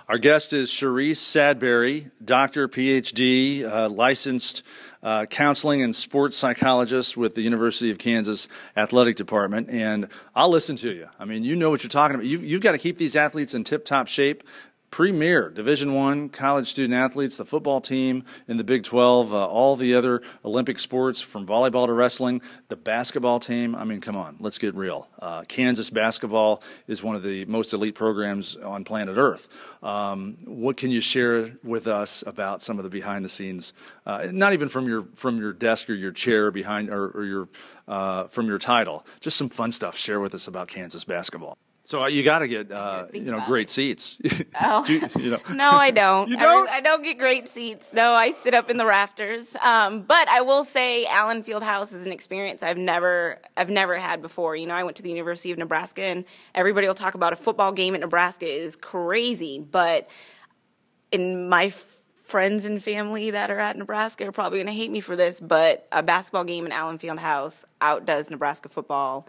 Our 0.10 0.18
guest 0.18 0.54
is 0.54 0.72
Sheriece 0.72 1.20
Sadberry, 1.20 2.10
doctor, 2.26 2.68
PhD, 2.68 3.64
uh, 3.64 3.90
licensed 3.90 4.64
uh, 5.04 5.28
counseling 5.28 5.84
and 5.84 5.96
sports 5.96 6.36
psychologist 6.36 7.16
with 7.16 7.36
the 7.36 7.44
University 7.44 7.92
of 7.92 8.00
Kansas 8.00 8.48
Athletic 8.76 9.18
Department. 9.18 9.70
And 9.70 10.08
I'll 10.36 10.50
listen 10.50 10.76
to 10.78 10.92
you. 10.92 11.10
I 11.20 11.26
mean, 11.26 11.44
you 11.44 11.56
know 11.56 11.70
what 11.70 11.84
you're 11.84 11.90
talking 11.90 12.16
about. 12.16 12.26
You, 12.26 12.40
you've 12.40 12.64
got 12.64 12.72
to 12.72 12.80
keep 12.80 12.98
these 12.98 13.16
athletes 13.16 13.54
in 13.54 13.64
tip 13.64 13.86
top 13.86 14.08
shape 14.08 14.42
premier 14.92 15.50
division 15.50 15.94
one 15.94 16.30
college 16.30 16.68
student 16.68 16.94
athletes 16.94 17.38
the 17.38 17.46
football 17.46 17.80
team 17.80 18.24
in 18.48 18.58
the 18.58 18.64
big 18.64 18.84
12 18.84 19.34
uh, 19.34 19.46
all 19.46 19.76
the 19.76 19.94
other 19.94 20.22
olympic 20.44 20.80
sports 20.80 21.22
from 21.22 21.46
volleyball 21.46 21.86
to 21.86 21.94
wrestling 21.94 22.42
the 22.70 22.76
basketball 22.76 23.40
team. 23.40 23.76
I 23.76 23.84
mean 23.84 24.02
come 24.02 24.16
on 24.16 24.38
let's 24.40 24.58
get 24.58 24.76
real. 24.76 25.08
Uh, 25.20 25.44
kansas 25.44 25.90
basketball 25.90 26.64
is 26.88 27.04
one 27.04 27.16
of 27.16 27.24
the 27.24 27.46
most 27.46 27.74
elite 27.74 27.96
programs 27.96 28.58
on 28.58 28.84
planet 28.84 29.18
earth. 29.18 29.48
Um, 29.84 30.38
what 30.46 30.78
can 30.78 30.92
you 30.92 31.02
share 31.02 31.52
with 31.64 31.88
us 31.88 32.24
about 32.26 32.62
some 32.62 32.78
of 32.78 32.84
the 32.84 32.90
behind 32.90 33.24
the 33.24 33.30
scenes 33.30 33.74
uh, 34.06 34.28
not 34.32 34.54
even 34.54 34.70
from 34.70 34.88
your 34.88 35.06
from 35.16 35.38
your 35.38 35.54
desk 35.54 35.90
or 35.90 35.94
your 35.94 36.12
chair 36.12 36.52
behind 36.52 36.90
or, 36.90 37.10
or 37.10 37.24
your 37.24 37.50
uh, 37.88 38.26
from 38.26 38.48
your 38.48 38.58
title 38.58 39.06
just 39.20 39.38
some 39.38 39.50
fun 39.50 39.72
stuff 39.72 39.98
share 39.98 40.20
with 40.20 40.34
us 40.34 40.48
about 40.48 40.68
kansas 40.68 41.04
basketball 41.04 41.58
so 41.90 42.04
uh, 42.04 42.08
you 42.08 42.22
got 42.22 42.40
to 42.40 42.48
get 42.48 42.72
uh, 42.72 43.08
you 43.12 43.32
know 43.32 43.42
great 43.48 43.68
it. 43.68 43.72
seats. 43.72 44.22
Oh 44.62 44.86
you 45.20 45.32
know. 45.32 45.40
no, 45.54 45.72
I 45.72 45.90
don't. 45.90 46.30
you 46.30 46.38
don't. 46.38 46.70
I, 46.70 46.78
I, 46.78 46.82
don't 46.82 47.02
get 47.02 47.18
great 47.18 47.48
seats. 47.48 47.94
No, 47.94 48.12
I 48.12 48.32
sit 48.32 48.54
up 48.54 48.70
in 48.70 48.78
the 48.78 48.86
rafters. 48.86 49.56
Um, 49.56 50.02
but 50.02 50.28
I 50.28 50.42
will 50.42 50.64
say, 50.64 51.06
Allen 51.06 51.44
Fieldhouse 51.44 51.94
is 51.94 52.06
an 52.06 52.12
experience 52.12 52.62
I've 52.62 52.78
never 52.78 53.40
I've 53.58 53.70
never 53.70 53.98
had 53.98 54.22
before. 54.22 54.56
You 54.56 54.68
know, 54.68 54.76
I 54.76 54.84
went 54.84 54.98
to 54.98 55.04
the 55.04 55.10
University 55.10 55.52
of 55.52 55.58
Nebraska, 55.58 56.04
and 56.04 56.26
everybody 56.54 56.88
will 56.88 56.94
talk 56.94 57.16
about 57.16 57.34
a 57.34 57.36
football 57.36 57.72
game 57.72 57.96
at 57.96 58.02
Nebraska 58.02 58.46
is 58.46 58.76
crazy. 58.76 59.60
But 59.60 60.10
in 61.12 61.50
my 61.50 61.74
friends 62.24 62.66
and 62.66 62.84
family 62.84 63.32
that 63.32 63.50
are 63.50 63.60
at 63.60 63.78
Nebraska 63.78 64.28
are 64.28 64.32
probably 64.32 64.60
going 64.60 64.68
to 64.68 64.74
hate 64.74 64.92
me 64.92 65.00
for 65.00 65.16
this, 65.16 65.40
but 65.40 65.88
a 65.92 66.04
basketball 66.04 66.44
game 66.44 66.68
in 66.68 66.72
Allen 66.72 67.00
Fieldhouse 67.00 67.66
outdoes 67.82 68.30
Nebraska 68.30 68.70
football 68.70 69.28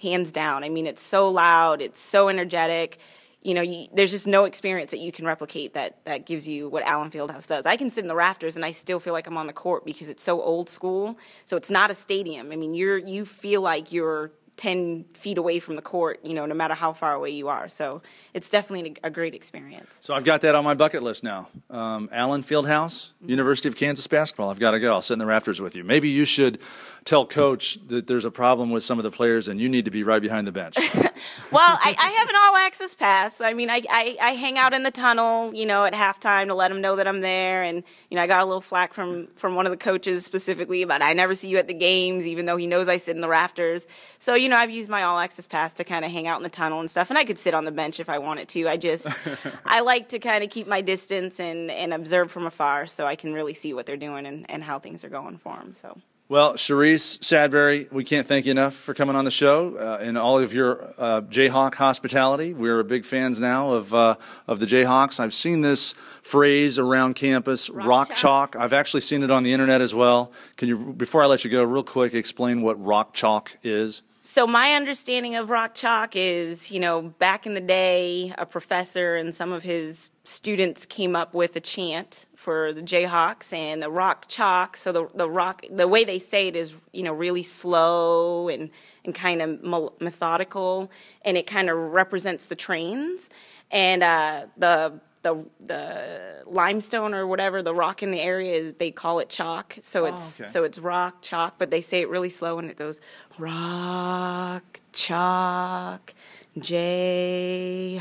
hands 0.00 0.32
down. 0.32 0.64
I 0.64 0.68
mean, 0.68 0.86
it's 0.86 1.02
so 1.02 1.28
loud, 1.28 1.80
it's 1.80 2.00
so 2.00 2.28
energetic. 2.28 2.98
You 3.42 3.54
know, 3.54 3.62
you, 3.62 3.86
there's 3.94 4.10
just 4.10 4.26
no 4.26 4.44
experience 4.44 4.90
that 4.90 5.00
you 5.00 5.12
can 5.12 5.24
replicate 5.24 5.72
that 5.72 6.04
that 6.04 6.26
gives 6.26 6.46
you 6.46 6.68
what 6.68 6.82
Allen 6.82 7.10
Fieldhouse 7.10 7.46
does. 7.46 7.64
I 7.64 7.76
can 7.76 7.88
sit 7.88 8.04
in 8.04 8.08
the 8.08 8.14
rafters 8.14 8.56
and 8.56 8.64
I 8.64 8.72
still 8.72 9.00
feel 9.00 9.14
like 9.14 9.26
I'm 9.26 9.38
on 9.38 9.46
the 9.46 9.52
court 9.54 9.86
because 9.86 10.08
it's 10.08 10.22
so 10.22 10.42
old 10.42 10.68
school. 10.68 11.18
So 11.46 11.56
it's 11.56 11.70
not 11.70 11.90
a 11.90 11.94
stadium. 11.94 12.52
I 12.52 12.56
mean, 12.56 12.74
you're 12.74 12.98
you 12.98 13.24
feel 13.24 13.62
like 13.62 13.92
you're 13.92 14.32
10 14.60 15.06
feet 15.14 15.38
away 15.38 15.58
from 15.58 15.74
the 15.74 15.80
court, 15.80 16.20
you 16.22 16.34
know, 16.34 16.44
no 16.44 16.54
matter 16.54 16.74
how 16.74 16.92
far 16.92 17.14
away 17.14 17.30
you 17.30 17.48
are. 17.48 17.66
So 17.70 18.02
it's 18.34 18.50
definitely 18.50 18.94
a 19.02 19.08
great 19.08 19.34
experience. 19.34 20.00
So 20.02 20.12
I've 20.12 20.24
got 20.24 20.42
that 20.42 20.54
on 20.54 20.64
my 20.64 20.74
bucket 20.74 21.02
list 21.02 21.24
now. 21.24 21.48
Um, 21.70 22.10
Allen 22.12 22.42
Fieldhouse, 22.42 23.12
mm-hmm. 23.14 23.30
University 23.30 23.68
of 23.68 23.76
Kansas 23.76 24.06
basketball. 24.06 24.50
I've 24.50 24.60
got 24.60 24.72
to 24.72 24.78
go. 24.78 24.92
I'll 24.92 25.00
sit 25.00 25.14
in 25.14 25.18
the 25.18 25.24
rafters 25.24 25.62
with 25.62 25.74
you. 25.74 25.82
Maybe 25.82 26.10
you 26.10 26.26
should 26.26 26.60
tell 27.04 27.26
coach 27.26 27.78
that 27.86 28.06
there's 28.06 28.24
a 28.24 28.30
problem 28.30 28.70
with 28.70 28.82
some 28.82 28.98
of 28.98 29.04
the 29.04 29.10
players 29.10 29.48
and 29.48 29.60
you 29.60 29.68
need 29.68 29.84
to 29.84 29.90
be 29.90 30.02
right 30.02 30.20
behind 30.20 30.46
the 30.46 30.52
bench. 30.52 30.76
well, 31.50 31.78
I, 31.82 31.94
I, 31.98 32.08
have 32.10 32.28
an 32.28 32.34
all 32.36 32.56
access 32.56 32.94
pass. 32.94 33.40
I 33.40 33.54
mean, 33.54 33.70
I, 33.70 33.82
I, 33.90 34.16
I, 34.20 34.30
hang 34.32 34.58
out 34.58 34.74
in 34.74 34.82
the 34.82 34.90
tunnel, 34.90 35.54
you 35.54 35.66
know, 35.66 35.84
at 35.84 35.94
halftime 35.94 36.48
to 36.48 36.54
let 36.54 36.68
them 36.68 36.80
know 36.80 36.96
that 36.96 37.08
I'm 37.08 37.20
there. 37.20 37.62
And, 37.62 37.82
you 38.10 38.16
know, 38.16 38.22
I 38.22 38.26
got 38.26 38.42
a 38.42 38.44
little 38.44 38.60
flack 38.60 38.92
from, 38.92 39.26
from 39.28 39.54
one 39.54 39.66
of 39.66 39.72
the 39.72 39.76
coaches 39.76 40.24
specifically 40.24 40.82
about 40.82 41.02
I 41.02 41.12
never 41.12 41.34
see 41.34 41.48
you 41.48 41.58
at 41.58 41.68
the 41.68 41.74
games, 41.74 42.26
even 42.26 42.46
though 42.46 42.56
he 42.56 42.66
knows 42.66 42.88
I 42.88 42.98
sit 42.98 43.16
in 43.16 43.22
the 43.22 43.28
rafters. 43.28 43.86
So, 44.18 44.34
you 44.34 44.48
know, 44.48 44.56
I've 44.56 44.70
used 44.70 44.90
my 44.90 45.02
all 45.02 45.18
access 45.18 45.46
pass 45.46 45.74
to 45.74 45.84
kind 45.84 46.04
of 46.04 46.10
hang 46.10 46.26
out 46.26 46.38
in 46.38 46.42
the 46.42 46.48
tunnel 46.48 46.80
and 46.80 46.90
stuff. 46.90 47.10
And 47.10 47.18
I 47.18 47.24
could 47.24 47.38
sit 47.38 47.54
on 47.54 47.64
the 47.64 47.72
bench 47.72 48.00
if 48.00 48.08
I 48.08 48.18
wanted 48.18 48.48
to. 48.50 48.68
I 48.68 48.76
just, 48.76 49.08
I 49.64 49.80
like 49.80 50.10
to 50.10 50.18
kind 50.18 50.44
of 50.44 50.50
keep 50.50 50.66
my 50.66 50.80
distance 50.80 51.40
and, 51.40 51.70
and 51.70 51.94
observe 51.94 52.30
from 52.30 52.46
afar 52.46 52.86
so 52.86 53.06
I 53.06 53.16
can 53.16 53.32
really 53.32 53.54
see 53.54 53.72
what 53.72 53.86
they're 53.86 53.96
doing 53.96 54.26
and, 54.26 54.50
and 54.50 54.62
how 54.62 54.78
things 54.78 55.04
are 55.04 55.10
going 55.10 55.38
for 55.38 55.56
them. 55.56 55.72
So. 55.72 55.98
Well, 56.30 56.54
Sheriece 56.54 57.18
Sadberry, 57.18 57.90
we 57.90 58.04
can't 58.04 58.24
thank 58.24 58.46
you 58.46 58.52
enough 58.52 58.74
for 58.74 58.94
coming 58.94 59.16
on 59.16 59.24
the 59.24 59.32
show 59.32 59.74
uh, 59.74 59.98
and 60.00 60.16
all 60.16 60.38
of 60.38 60.54
your 60.54 60.94
uh, 60.96 61.22
Jayhawk 61.22 61.74
hospitality. 61.74 62.54
We're 62.54 62.84
big 62.84 63.04
fans 63.04 63.40
now 63.40 63.72
of 63.72 63.92
uh, 63.92 64.14
of 64.46 64.60
the 64.60 64.66
Jayhawks. 64.66 65.18
I've 65.18 65.34
seen 65.34 65.62
this 65.62 65.92
phrase 66.22 66.78
around 66.78 67.14
campus, 67.14 67.68
rock, 67.68 67.84
rock 67.84 68.08
chalk. 68.10 68.52
chalk. 68.52 68.56
I've 68.56 68.72
actually 68.72 69.00
seen 69.00 69.24
it 69.24 69.32
on 69.32 69.42
the 69.42 69.52
internet 69.52 69.80
as 69.80 69.92
well. 69.92 70.30
Can 70.56 70.68
you, 70.68 70.78
before 70.78 71.20
I 71.20 71.26
let 71.26 71.42
you 71.42 71.50
go, 71.50 71.64
real 71.64 71.82
quick, 71.82 72.14
explain 72.14 72.62
what 72.62 72.80
rock 72.80 73.12
chalk 73.12 73.56
is? 73.64 74.02
So 74.22 74.46
my 74.46 74.74
understanding 74.74 75.34
of 75.36 75.48
rock 75.48 75.74
chalk 75.74 76.14
is, 76.14 76.70
you 76.70 76.78
know, 76.78 77.00
back 77.00 77.46
in 77.46 77.54
the 77.54 77.60
day, 77.60 78.34
a 78.36 78.44
professor 78.44 79.16
and 79.16 79.34
some 79.34 79.50
of 79.50 79.62
his 79.62 80.10
students 80.24 80.84
came 80.84 81.16
up 81.16 81.32
with 81.32 81.56
a 81.56 81.60
chant 81.60 82.26
for 82.36 82.74
the 82.74 82.82
Jayhawks 82.82 83.54
and 83.54 83.82
the 83.82 83.90
rock 83.90 84.26
chalk. 84.28 84.76
So 84.76 84.92
the 84.92 85.08
the 85.14 85.28
rock, 85.28 85.64
the 85.70 85.88
way 85.88 86.04
they 86.04 86.18
say 86.18 86.48
it 86.48 86.56
is, 86.56 86.74
you 86.92 87.02
know, 87.02 87.14
really 87.14 87.42
slow 87.42 88.50
and 88.50 88.68
and 89.06 89.14
kind 89.14 89.40
of 89.40 89.62
methodical, 90.00 90.90
and 91.22 91.38
it 91.38 91.46
kind 91.46 91.70
of 91.70 91.78
represents 91.78 92.46
the 92.46 92.56
trains. 92.56 93.30
And 93.70 94.02
uh, 94.02 94.46
the 94.58 95.00
the 95.22 95.46
the 95.60 96.42
limestone 96.46 97.14
or 97.14 97.26
whatever 97.26 97.62
the 97.62 97.74
rock 97.74 98.02
in 98.02 98.10
the 98.10 98.20
area 98.20 98.72
they 98.72 98.90
call 98.90 99.18
it 99.18 99.28
chalk. 99.28 99.76
So 99.80 100.02
oh, 100.02 100.06
it's 100.06 100.40
okay. 100.40 100.50
so 100.50 100.64
it's 100.64 100.78
rock 100.78 101.22
chalk 101.22 101.54
but 101.58 101.70
they 101.70 101.80
say 101.80 102.00
it 102.00 102.08
really 102.08 102.30
slow 102.30 102.58
and 102.58 102.70
it 102.70 102.76
goes 102.76 103.00
rock 103.38 104.80
chalk 104.92 106.14
Jayhawk 106.58 108.00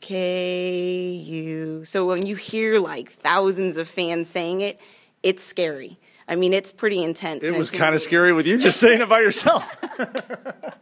k 0.00 1.12
u 1.12 1.84
so 1.84 2.06
when 2.06 2.26
you 2.26 2.34
hear 2.34 2.80
like 2.80 3.10
thousands 3.10 3.76
of 3.76 3.86
fans 3.86 4.28
saying 4.28 4.60
it 4.60 4.80
it's 5.22 5.44
scary. 5.44 5.98
I 6.26 6.34
mean 6.36 6.52
it's 6.52 6.72
pretty 6.72 7.02
intense. 7.02 7.44
It 7.44 7.54
was 7.56 7.70
kind 7.70 7.94
of 7.94 8.00
scary 8.00 8.32
with 8.32 8.46
you 8.46 8.58
just 8.58 8.80
saying 8.80 9.00
it 9.02 9.08
by 9.08 9.20
yourself 9.20 9.70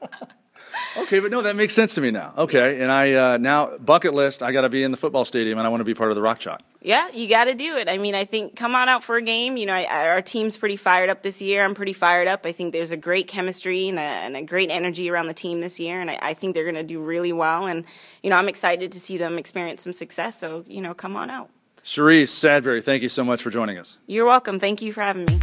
okay, 0.99 1.21
but 1.21 1.31
no, 1.31 1.43
that 1.43 1.57
makes 1.57 1.75
sense 1.75 1.95
to 1.95 2.01
me 2.01 2.11
now. 2.11 2.33
Okay, 2.37 2.81
and 2.81 2.91
I 2.91 3.15
uh, 3.15 3.37
now 3.37 3.77
bucket 3.79 4.15
list. 4.15 4.43
I 4.43 4.53
got 4.53 4.63
to 4.63 4.69
be 4.69 4.83
in 4.83 4.91
the 4.91 4.97
football 4.97 5.25
stadium, 5.25 5.59
and 5.59 5.67
I 5.67 5.71
want 5.71 5.81
to 5.81 5.85
be 5.85 5.95
part 5.95 6.11
of 6.11 6.17
the 6.17 6.23
Rock 6.23 6.39
Chalk. 6.39 6.61
Yeah, 6.83 7.11
you 7.13 7.29
got 7.29 7.45
to 7.45 7.55
do 7.55 7.77
it. 7.77 7.89
I 7.89 7.99
mean, 7.99 8.15
I 8.15 8.25
think 8.25 8.57
come 8.57 8.75
on 8.75 8.89
out 8.89 9.05
for 9.05 9.17
a 9.17 9.23
game. 9.23 9.57
You 9.57 9.67
know, 9.67 9.75
I, 9.75 10.09
our 10.09 10.23
team's 10.23 10.57
pretty 10.57 10.77
fired 10.77 11.11
up 11.11 11.23
this 11.23 11.43
year. 11.43 11.65
I'm 11.65 11.75
pretty 11.75 11.93
fired 11.93 12.29
up. 12.29 12.47
I 12.47 12.53
think 12.53 12.73
there's 12.73 12.93
a 12.93 12.97
great 12.97 13.29
chemistry 13.29 13.89
and 13.89 13.99
a, 13.99 14.03
and 14.03 14.37
a 14.37 14.43
great 14.43 14.71
energy 14.71 15.11
around 15.11 15.27
the 15.27 15.35
team 15.35 15.61
this 15.61 15.79
year, 15.79 16.01
and 16.01 16.11
I, 16.11 16.19
I 16.23 16.35
think 16.35 16.55
they're 16.55 16.65
going 16.65 16.75
to 16.75 16.83
do 16.83 17.01
really 17.01 17.33
well. 17.33 17.67
And 17.67 17.85
you 18.23 18.31
know, 18.31 18.37
I'm 18.37 18.49
excited 18.49 18.93
to 18.93 19.01
see 19.01 19.19
them 19.19 19.39
experience 19.39 19.83
some 19.83 19.93
success. 19.93 20.39
So 20.39 20.65
you 20.67 20.81
know, 20.81 20.95
come 20.95 21.17
on 21.17 21.31
out. 21.31 21.51
Sheriece 21.83 22.29
Sadberry, 22.29 22.83
thank 22.83 23.03
you 23.03 23.09
so 23.09 23.25
much 23.25 23.43
for 23.43 23.51
joining 23.51 23.79
us. 23.79 23.99
You're 24.07 24.27
welcome. 24.27 24.59
Thank 24.59 24.83
you 24.83 24.93
for 24.93 25.01
having 25.01 25.25
me. 25.25 25.41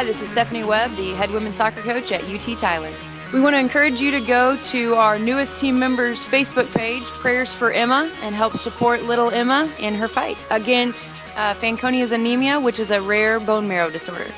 Hi, 0.00 0.04
this 0.04 0.22
is 0.22 0.30
Stephanie 0.30 0.64
Webb, 0.64 0.96
the 0.96 1.12
head 1.12 1.30
women's 1.30 1.56
soccer 1.56 1.82
coach 1.82 2.10
at 2.10 2.24
UT 2.24 2.56
Tyler. 2.56 2.90
We 3.34 3.40
want 3.42 3.52
to 3.52 3.58
encourage 3.58 4.00
you 4.00 4.10
to 4.12 4.20
go 4.20 4.56
to 4.56 4.94
our 4.94 5.18
newest 5.18 5.58
team 5.58 5.78
members' 5.78 6.24
Facebook 6.24 6.72
page, 6.72 7.04
Prayers 7.04 7.52
for 7.52 7.70
Emma, 7.70 8.10
and 8.22 8.34
help 8.34 8.56
support 8.56 9.02
little 9.02 9.28
Emma 9.30 9.70
in 9.78 9.94
her 9.96 10.08
fight 10.08 10.38
against 10.50 11.22
uh, 11.36 11.52
Fanconi's 11.52 12.12
anemia, 12.12 12.58
which 12.58 12.80
is 12.80 12.90
a 12.90 13.02
rare 13.02 13.38
bone 13.38 13.68
marrow 13.68 13.90
disorder. 13.90 14.32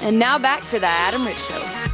And 0.00 0.18
now 0.18 0.36
back 0.36 0.66
to 0.66 0.80
the 0.80 0.88
Adam 0.88 1.24
Ritz 1.24 1.46
Show. 1.46 1.87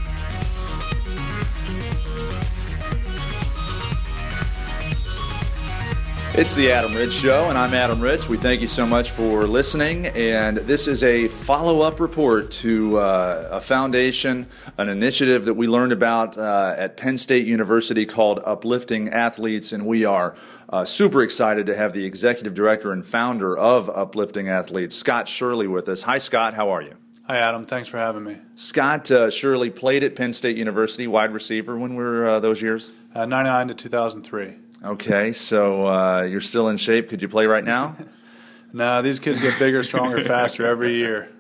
It's 6.37 6.53
the 6.53 6.73
Adam 6.73 6.93
Ritz 6.95 7.15
Show, 7.15 7.49
and 7.49 7.57
I'm 7.57 7.75
Adam 7.75 8.01
Ritz. 8.01 8.29
We 8.29 8.37
thank 8.37 8.61
you 8.61 8.67
so 8.67 8.85
much 8.85 9.13
for 9.13 9.47
listening. 9.47 10.07
And 10.07 10.57
this 10.57 10.89
is 10.89 11.05
a 11.05 11.29
follow 11.29 11.83
up 11.83 12.01
report 12.01 12.51
to 12.51 12.99
uh, 12.99 13.51
a 13.53 13.61
foundation, 13.61 14.49
an 14.77 14.89
initiative 14.89 15.45
that 15.45 15.55
we 15.55 15.69
learned 15.69 15.93
about 15.93 16.37
uh, 16.37 16.75
at 16.77 16.97
Penn 16.97 17.19
State 17.19 17.47
University 17.47 18.05
called 18.05 18.41
Uplifting 18.45 19.11
Athletes. 19.11 19.73
And 19.73 19.87
we 19.87 20.05
are 20.05 20.35
uh, 20.69 20.85
super 20.85 21.23
excited 21.23 21.67
to 21.67 21.77
have 21.77 21.93
the 21.93 22.05
executive 22.05 22.53
director 22.53 22.91
and 22.91 23.07
founder 23.07 23.57
of 23.57 23.89
Uplifting 23.89 24.49
Athletes, 24.49 24.97
Scott 24.97 25.29
Shirley, 25.29 25.69
with 25.69 25.89
us. 25.89 26.03
Hi, 26.03 26.19
Scott. 26.19 26.55
How 26.55 26.71
are 26.71 26.83
you? 26.83 26.97
Hi, 27.29 27.39
Adam. 27.39 27.65
Thanks 27.65 27.89
for 27.89 27.99
having 27.99 28.25
me. 28.25 28.39
Scott 28.57 29.09
uh, 29.13 29.31
Shirley 29.31 29.71
played 29.71 30.03
at 30.03 30.17
Penn 30.17 30.33
State 30.33 30.57
University, 30.57 31.07
wide 31.07 31.33
receiver. 31.33 31.79
When 31.79 31.95
we 31.95 32.03
were 32.03 32.29
uh, 32.29 32.41
those 32.41 32.61
years? 32.61 32.91
Uh, 33.15 33.25
99 33.25 33.69
to 33.69 33.75
2003. 33.75 34.64
Okay, 34.85 35.33
so 35.33 35.89
uh, 35.89 36.23
you're 36.23 36.43
still 36.43 36.69
in 36.69 36.77
shape. 36.77 37.09
Could 37.09 37.23
you 37.23 37.29
play 37.29 37.47
right 37.47 37.65
now? 37.65 37.97
no, 38.75 39.01
these 39.01 39.19
kids 39.19 39.39
get 39.39 39.59
bigger, 39.59 39.83
stronger, 39.83 40.23
faster 40.27 40.67
every 40.67 40.97
year. 40.97 41.31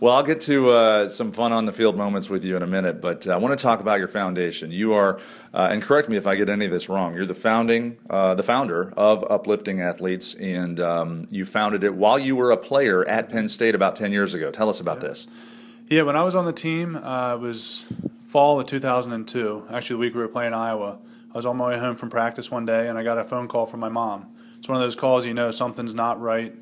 Well, 0.00 0.12
I'll 0.12 0.22
get 0.22 0.42
to 0.42 0.70
uh, 0.70 1.08
some 1.08 1.32
fun 1.32 1.52
on 1.52 1.64
the 1.64 1.72
field 1.72 1.96
moments 1.96 2.28
with 2.28 2.44
you 2.44 2.56
in 2.56 2.62
a 2.62 2.66
minute, 2.66 3.00
but 3.00 3.26
uh, 3.26 3.32
I 3.32 3.36
want 3.38 3.58
to 3.58 3.62
talk 3.62 3.80
about 3.80 4.00
your 4.00 4.08
foundation. 4.08 4.70
You 4.70 4.92
are, 4.92 5.18
uh, 5.54 5.68
and 5.70 5.80
correct 5.80 6.10
me 6.10 6.18
if 6.18 6.26
I 6.26 6.34
get 6.34 6.50
any 6.50 6.66
of 6.66 6.72
this 6.72 6.90
wrong. 6.90 7.14
You're 7.14 7.24
the 7.24 7.32
founding, 7.32 7.96
uh, 8.10 8.34
the 8.34 8.42
founder 8.42 8.92
of 8.98 9.24
Uplifting 9.30 9.80
Athletes, 9.80 10.34
and 10.34 10.78
um, 10.78 11.26
you 11.30 11.46
founded 11.46 11.84
it 11.84 11.94
while 11.94 12.18
you 12.18 12.36
were 12.36 12.50
a 12.50 12.58
player 12.58 13.02
at 13.08 13.30
Penn 13.30 13.48
State 13.48 13.74
about 13.74 13.96
ten 13.96 14.12
years 14.12 14.34
ago. 14.34 14.50
Tell 14.50 14.68
us 14.68 14.78
about 14.78 15.00
yeah. 15.00 15.08
this. 15.08 15.26
Yeah, 15.88 16.02
when 16.02 16.16
I 16.16 16.22
was 16.22 16.34
on 16.34 16.44
the 16.44 16.52
team, 16.52 16.96
uh, 16.96 17.36
it 17.36 17.40
was 17.40 17.86
fall 18.26 18.60
of 18.60 18.66
2002. 18.66 19.68
Actually, 19.70 19.94
the 19.94 19.98
week 19.98 20.14
we 20.14 20.20
were 20.20 20.28
playing 20.28 20.52
Iowa. 20.52 20.98
I 21.34 21.38
was 21.38 21.46
on 21.46 21.56
my 21.56 21.70
way 21.70 21.78
home 21.78 21.96
from 21.96 22.10
practice 22.10 22.50
one 22.50 22.64
day 22.64 22.88
and 22.88 22.96
I 22.96 23.02
got 23.02 23.18
a 23.18 23.24
phone 23.24 23.48
call 23.48 23.66
from 23.66 23.80
my 23.80 23.88
mom. 23.88 24.28
It's 24.56 24.68
one 24.68 24.76
of 24.76 24.82
those 24.82 24.96
calls 24.96 25.26
you 25.26 25.34
know 25.34 25.50
something's 25.50 25.94
not 25.94 26.20
right. 26.20 26.54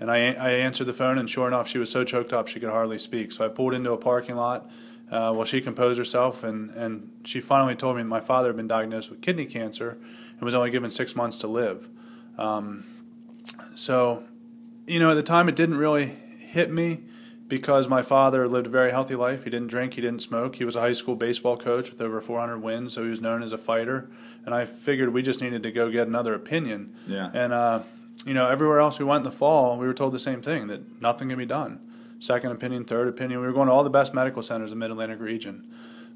And 0.00 0.10
I, 0.10 0.32
I 0.32 0.50
answered 0.50 0.84
the 0.84 0.92
phone, 0.92 1.18
and 1.18 1.28
sure 1.28 1.48
enough, 1.48 1.66
she 1.66 1.78
was 1.78 1.90
so 1.90 2.04
choked 2.04 2.32
up 2.32 2.46
she 2.46 2.60
could 2.60 2.70
hardly 2.70 2.98
speak. 2.98 3.32
So 3.32 3.44
I 3.44 3.48
pulled 3.48 3.74
into 3.74 3.90
a 3.92 3.96
parking 3.96 4.36
lot 4.36 4.70
uh, 5.10 5.32
while 5.32 5.44
she 5.44 5.60
composed 5.60 5.98
herself, 5.98 6.44
and, 6.44 6.70
and 6.70 7.10
she 7.24 7.40
finally 7.40 7.74
told 7.74 7.96
me 7.96 8.02
that 8.02 8.08
my 8.08 8.20
father 8.20 8.50
had 8.50 8.56
been 8.56 8.68
diagnosed 8.68 9.10
with 9.10 9.20
kidney 9.22 9.44
cancer 9.44 9.98
and 10.32 10.42
was 10.42 10.54
only 10.54 10.70
given 10.70 10.90
six 10.90 11.16
months 11.16 11.36
to 11.38 11.48
live. 11.48 11.88
Um, 12.36 12.84
so, 13.74 14.22
you 14.86 15.00
know, 15.00 15.10
at 15.10 15.14
the 15.14 15.22
time, 15.24 15.48
it 15.48 15.56
didn't 15.56 15.78
really 15.78 16.06
hit 16.06 16.70
me 16.70 17.00
because 17.48 17.88
my 17.88 18.02
father 18.02 18.46
lived 18.46 18.66
a 18.66 18.70
very 18.70 18.90
healthy 18.90 19.14
life. 19.14 19.44
He 19.44 19.50
didn't 19.50 19.68
drink, 19.68 19.94
he 19.94 20.00
didn't 20.00 20.22
smoke. 20.22 20.56
He 20.56 20.64
was 20.64 20.76
a 20.76 20.80
high 20.80 20.92
school 20.92 21.16
baseball 21.16 21.56
coach 21.56 21.90
with 21.90 22.00
over 22.00 22.20
400 22.20 22.58
wins, 22.58 22.94
so 22.94 23.02
he 23.02 23.10
was 23.10 23.20
known 23.20 23.42
as 23.42 23.52
a 23.52 23.58
fighter. 23.58 24.10
And 24.44 24.54
I 24.54 24.66
figured 24.66 25.12
we 25.12 25.22
just 25.22 25.40
needed 25.40 25.62
to 25.62 25.72
go 25.72 25.90
get 25.90 26.06
another 26.06 26.34
opinion. 26.34 26.94
Yeah. 27.06 27.30
And 27.32 27.52
uh, 27.52 27.82
you 28.26 28.34
know, 28.34 28.48
everywhere 28.48 28.80
else 28.80 28.98
we 28.98 29.04
went 29.04 29.24
in 29.24 29.30
the 29.30 29.36
fall, 29.36 29.78
we 29.78 29.86
were 29.86 29.94
told 29.94 30.12
the 30.12 30.18
same 30.18 30.42
thing 30.42 30.66
that 30.66 31.00
nothing 31.00 31.28
can 31.28 31.38
be 31.38 31.46
done. 31.46 31.80
Second 32.20 32.50
opinion, 32.50 32.84
third 32.84 33.08
opinion. 33.08 33.40
We 33.40 33.46
were 33.46 33.52
going 33.52 33.68
to 33.68 33.72
all 33.72 33.84
the 33.84 33.90
best 33.90 34.12
medical 34.12 34.42
centers 34.42 34.72
in 34.72 34.78
the 34.78 34.84
Mid 34.84 34.90
Atlantic 34.90 35.20
region. 35.20 35.66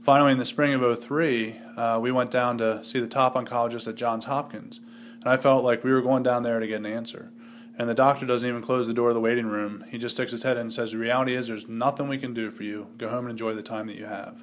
Finally, 0.03 0.33
in 0.33 0.39
the 0.39 0.45
spring 0.45 0.75
of 0.75 0.99
03, 0.99 1.57
uh, 1.77 1.99
we 2.03 2.11
went 2.11 2.31
down 2.31 2.59
to 2.59 2.85
see 2.85 2.99
the 2.99 3.07
top 3.07 3.35
oncologist 3.35 3.87
at 3.87 3.95
Johns 3.95 4.25
Hopkins. 4.25 4.81
And 5.23 5.31
I 5.31 5.37
felt 5.37 5.63
like 5.63 5.85
we 5.85 5.93
were 5.93 6.03
going 6.03 6.25
down 6.25 6.43
there 6.43 6.59
to 6.59 6.67
get 6.67 6.79
an 6.79 6.87
answer. 6.87 7.31
And 7.79 7.89
the 7.89 7.95
doctor 7.95 8.27
doesn't 8.27 8.49
even 8.49 8.61
close 8.63 8.87
the 8.87 8.95
door 8.95 9.09
of 9.09 9.15
the 9.15 9.21
waiting 9.21 9.47
room. 9.47 9.85
He 9.89 9.99
just 9.99 10.15
sticks 10.17 10.31
his 10.31 10.43
head 10.43 10.57
in 10.57 10.63
and 10.63 10.75
says, 10.75 10.93
The 10.93 10.99
reality 10.99 11.35
is, 11.35 11.49
there's 11.49 11.69
nothing 11.69 12.09
we 12.09 12.19
can 12.19 12.35
do 12.35 12.51
for 12.51 12.65
you. 12.65 12.89
Go 12.99 13.09
home 13.09 13.21
and 13.21 13.31
enjoy 13.31 13.55
the 13.55 13.63
time 13.63 13.87
that 13.87 13.97
you 13.97 14.05
have. 14.05 14.43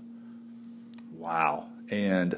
Wow. 1.15 1.67
And 1.89 2.35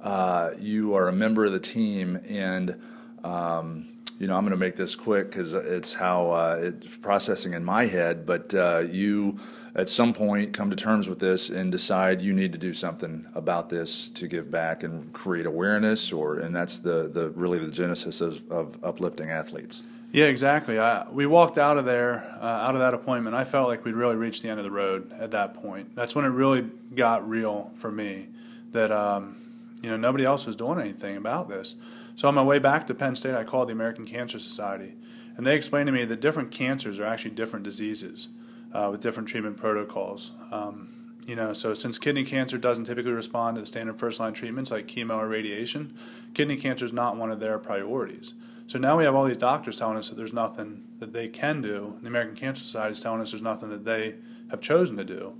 uh, 0.00 0.50
you 0.58 0.94
are 0.94 1.08
a 1.08 1.12
member 1.12 1.44
of 1.44 1.52
the 1.52 1.60
team. 1.60 2.20
And 2.28 2.80
um, 3.22 3.86
you 4.18 4.28
know, 4.28 4.36
I'm 4.36 4.42
going 4.42 4.52
to 4.52 4.56
make 4.56 4.76
this 4.76 4.94
quick 4.94 5.30
because 5.30 5.54
it's 5.54 5.92
how 5.94 6.28
uh, 6.28 6.60
it's 6.62 6.96
processing 6.98 7.52
in 7.52 7.64
my 7.64 7.86
head. 7.86 8.24
But 8.24 8.54
uh, 8.54 8.84
you, 8.88 9.40
at 9.74 9.88
some 9.88 10.12
point, 10.12 10.52
come 10.52 10.70
to 10.70 10.76
terms 10.76 11.08
with 11.08 11.18
this 11.18 11.50
and 11.50 11.72
decide 11.72 12.20
you 12.20 12.32
need 12.32 12.52
to 12.52 12.58
do 12.58 12.72
something 12.72 13.26
about 13.34 13.70
this 13.70 14.10
to 14.12 14.28
give 14.28 14.50
back 14.50 14.82
and 14.82 15.12
create 15.12 15.46
awareness, 15.46 16.12
or 16.12 16.38
and 16.38 16.54
that's 16.54 16.78
the 16.78 17.08
the 17.08 17.30
really 17.30 17.58
the 17.58 17.72
genesis 17.72 18.20
of, 18.20 18.50
of 18.50 18.82
uplifting 18.84 19.30
athletes. 19.30 19.82
Yeah, 20.14 20.26
exactly. 20.26 20.78
I, 20.78 21.08
we 21.10 21.26
walked 21.26 21.58
out 21.58 21.76
of 21.76 21.86
there, 21.86 22.24
uh, 22.40 22.44
out 22.44 22.76
of 22.76 22.80
that 22.80 22.94
appointment. 22.94 23.34
I 23.34 23.42
felt 23.42 23.66
like 23.66 23.84
we'd 23.84 23.96
really 23.96 24.14
reached 24.14 24.42
the 24.44 24.48
end 24.48 24.60
of 24.60 24.64
the 24.64 24.70
road 24.70 25.10
at 25.10 25.32
that 25.32 25.54
point. 25.54 25.96
That's 25.96 26.14
when 26.14 26.24
it 26.24 26.28
really 26.28 26.70
got 26.94 27.28
real 27.28 27.72
for 27.74 27.90
me. 27.90 28.28
That 28.70 28.92
um, 28.92 29.34
you 29.82 29.90
know 29.90 29.96
nobody 29.96 30.24
else 30.24 30.46
was 30.46 30.54
doing 30.54 30.78
anything 30.78 31.16
about 31.16 31.48
this. 31.48 31.74
So 32.14 32.28
on 32.28 32.36
my 32.36 32.44
way 32.44 32.60
back 32.60 32.86
to 32.86 32.94
Penn 32.94 33.16
State, 33.16 33.34
I 33.34 33.42
called 33.42 33.66
the 33.66 33.72
American 33.72 34.06
Cancer 34.06 34.38
Society, 34.38 34.94
and 35.36 35.44
they 35.44 35.56
explained 35.56 35.88
to 35.88 35.92
me 35.92 36.04
that 36.04 36.20
different 36.20 36.52
cancers 36.52 37.00
are 37.00 37.06
actually 37.06 37.32
different 37.32 37.64
diseases 37.64 38.28
uh, 38.72 38.90
with 38.92 39.00
different 39.00 39.28
treatment 39.28 39.56
protocols. 39.56 40.30
Um, 40.52 41.03
you 41.26 41.34
know, 41.34 41.52
so 41.52 41.74
since 41.74 41.98
kidney 41.98 42.24
cancer 42.24 42.58
doesn't 42.58 42.84
typically 42.84 43.12
respond 43.12 43.56
to 43.56 43.60
the 43.60 43.66
standard 43.66 43.96
first 43.96 44.20
line 44.20 44.34
treatments 44.34 44.70
like 44.70 44.86
chemo 44.86 45.16
or 45.16 45.28
radiation, 45.28 45.94
kidney 46.34 46.56
cancer 46.56 46.84
is 46.84 46.92
not 46.92 47.16
one 47.16 47.30
of 47.30 47.40
their 47.40 47.58
priorities. 47.58 48.34
So 48.66 48.78
now 48.78 48.96
we 48.96 49.04
have 49.04 49.14
all 49.14 49.24
these 49.24 49.36
doctors 49.36 49.78
telling 49.78 49.96
us 49.96 50.08
that 50.08 50.16
there's 50.16 50.32
nothing 50.32 50.84
that 50.98 51.12
they 51.12 51.28
can 51.28 51.60
do. 51.60 51.98
The 52.00 52.08
American 52.08 52.34
Cancer 52.34 52.64
Society 52.64 52.92
is 52.92 53.00
telling 53.00 53.20
us 53.20 53.32
there's 53.32 53.42
nothing 53.42 53.68
that 53.70 53.84
they 53.84 54.16
have 54.50 54.60
chosen 54.60 54.96
to 54.96 55.04
do. 55.04 55.34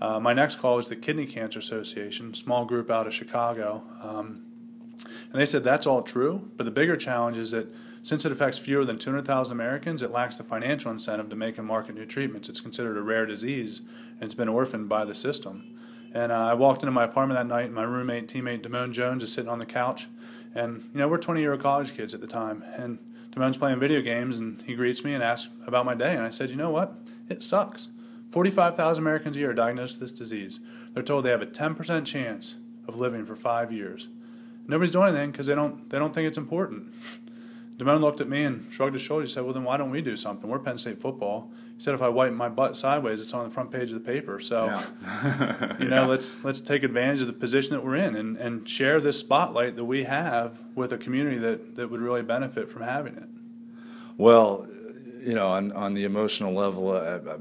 Uh, 0.00 0.20
my 0.20 0.32
next 0.32 0.56
call 0.56 0.76
was 0.76 0.88
the 0.88 0.94
Kidney 0.94 1.26
Cancer 1.26 1.58
Association, 1.58 2.34
small 2.34 2.64
group 2.64 2.88
out 2.88 3.08
of 3.08 3.14
Chicago. 3.14 3.82
Um, 4.00 4.44
and 5.32 5.40
they 5.40 5.46
said 5.46 5.64
that's 5.64 5.86
all 5.86 6.02
true, 6.02 6.50
but 6.56 6.64
the 6.64 6.70
bigger 6.70 6.96
challenge 6.96 7.36
is 7.36 7.50
that 7.50 7.66
since 8.02 8.24
it 8.24 8.32
affects 8.32 8.58
fewer 8.58 8.84
than 8.84 8.98
200,000 8.98 9.52
Americans, 9.52 10.02
it 10.02 10.10
lacks 10.10 10.38
the 10.38 10.44
financial 10.44 10.90
incentive 10.90 11.28
to 11.30 11.36
make 11.36 11.58
and 11.58 11.66
market 11.66 11.94
new 11.94 12.06
treatments. 12.06 12.48
It's 12.48 12.60
considered 12.60 12.96
a 12.96 13.02
rare 13.02 13.26
disease, 13.26 13.80
and 14.12 14.22
it's 14.22 14.34
been 14.34 14.48
orphaned 14.48 14.88
by 14.88 15.04
the 15.04 15.14
system. 15.14 15.74
And 16.14 16.32
uh, 16.32 16.46
I 16.46 16.54
walked 16.54 16.82
into 16.82 16.92
my 16.92 17.04
apartment 17.04 17.38
that 17.38 17.46
night, 17.46 17.66
and 17.66 17.74
my 17.74 17.82
roommate, 17.82 18.28
teammate 18.28 18.62
Damone 18.62 18.92
Jones, 18.92 19.22
is 19.22 19.32
sitting 19.32 19.50
on 19.50 19.58
the 19.58 19.66
couch. 19.66 20.08
And, 20.54 20.88
you 20.94 21.00
know, 21.00 21.08
we're 21.08 21.18
20 21.18 21.40
year 21.40 21.52
old 21.52 21.60
college 21.60 21.96
kids 21.96 22.14
at 22.14 22.20
the 22.20 22.26
time. 22.26 22.64
And 22.74 22.98
Damone's 23.30 23.56
playing 23.56 23.78
video 23.78 24.00
games, 24.00 24.38
and 24.38 24.62
he 24.62 24.74
greets 24.74 25.04
me 25.04 25.14
and 25.14 25.22
asks 25.22 25.52
about 25.66 25.84
my 25.84 25.94
day. 25.94 26.14
And 26.14 26.22
I 26.22 26.30
said, 26.30 26.50
you 26.50 26.56
know 26.56 26.70
what? 26.70 26.94
It 27.28 27.42
sucks. 27.42 27.90
45,000 28.30 29.02
Americans 29.02 29.36
a 29.36 29.40
year 29.40 29.50
are 29.50 29.54
diagnosed 29.54 29.98
with 29.98 30.10
this 30.10 30.18
disease. 30.18 30.60
They're 30.92 31.02
told 31.02 31.24
they 31.24 31.30
have 31.30 31.42
a 31.42 31.46
10% 31.46 32.04
chance 32.04 32.56
of 32.86 32.96
living 32.96 33.24
for 33.24 33.36
five 33.36 33.72
years. 33.72 34.08
Nobody's 34.66 34.92
doing 34.92 35.08
anything 35.08 35.30
because 35.30 35.46
they 35.46 35.54
don't 35.54 35.88
they 35.88 35.98
don't 35.98 36.12
think 36.12 36.28
it's 36.28 36.38
important. 36.38 36.92
Damone 37.78 38.00
looked 38.00 38.20
at 38.20 38.28
me 38.28 38.42
and 38.42 38.70
shrugged 38.72 38.94
his 38.94 39.02
shoulders. 39.02 39.30
He 39.30 39.34
said, 39.34 39.44
"Well, 39.44 39.52
then 39.52 39.62
why 39.62 39.76
don't 39.76 39.90
we 39.90 40.02
do 40.02 40.16
something? 40.16 40.50
We're 40.50 40.58
Penn 40.58 40.78
State 40.78 41.00
football." 41.00 41.50
He 41.76 41.82
said, 41.82 41.94
"If 41.94 42.02
I 42.02 42.08
wipe 42.08 42.32
my 42.32 42.48
butt 42.48 42.76
sideways, 42.76 43.22
it's 43.22 43.32
on 43.32 43.44
the 43.44 43.50
front 43.50 43.70
page 43.70 43.92
of 43.92 44.04
the 44.04 44.12
paper. 44.12 44.40
So, 44.40 44.66
yeah. 44.66 45.76
you 45.78 45.88
know, 45.88 46.06
let's 46.08 46.42
let's 46.42 46.60
take 46.60 46.82
advantage 46.82 47.20
of 47.20 47.28
the 47.28 47.32
position 47.32 47.76
that 47.76 47.84
we're 47.84 47.96
in 47.96 48.16
and, 48.16 48.36
and 48.36 48.68
share 48.68 49.00
this 49.00 49.20
spotlight 49.20 49.76
that 49.76 49.84
we 49.84 50.04
have 50.04 50.58
with 50.74 50.92
a 50.92 50.98
community 50.98 51.38
that 51.38 51.76
that 51.76 51.88
would 51.88 52.00
really 52.00 52.22
benefit 52.22 52.68
from 52.68 52.82
having 52.82 53.14
it." 53.16 53.28
Well, 54.16 54.66
you 55.20 55.34
know, 55.34 55.48
on, 55.48 55.72
on 55.72 55.94
the 55.94 56.04
emotional 56.04 56.52
level, 56.52 56.90
uh, 56.90 56.94
uh, 56.94 57.38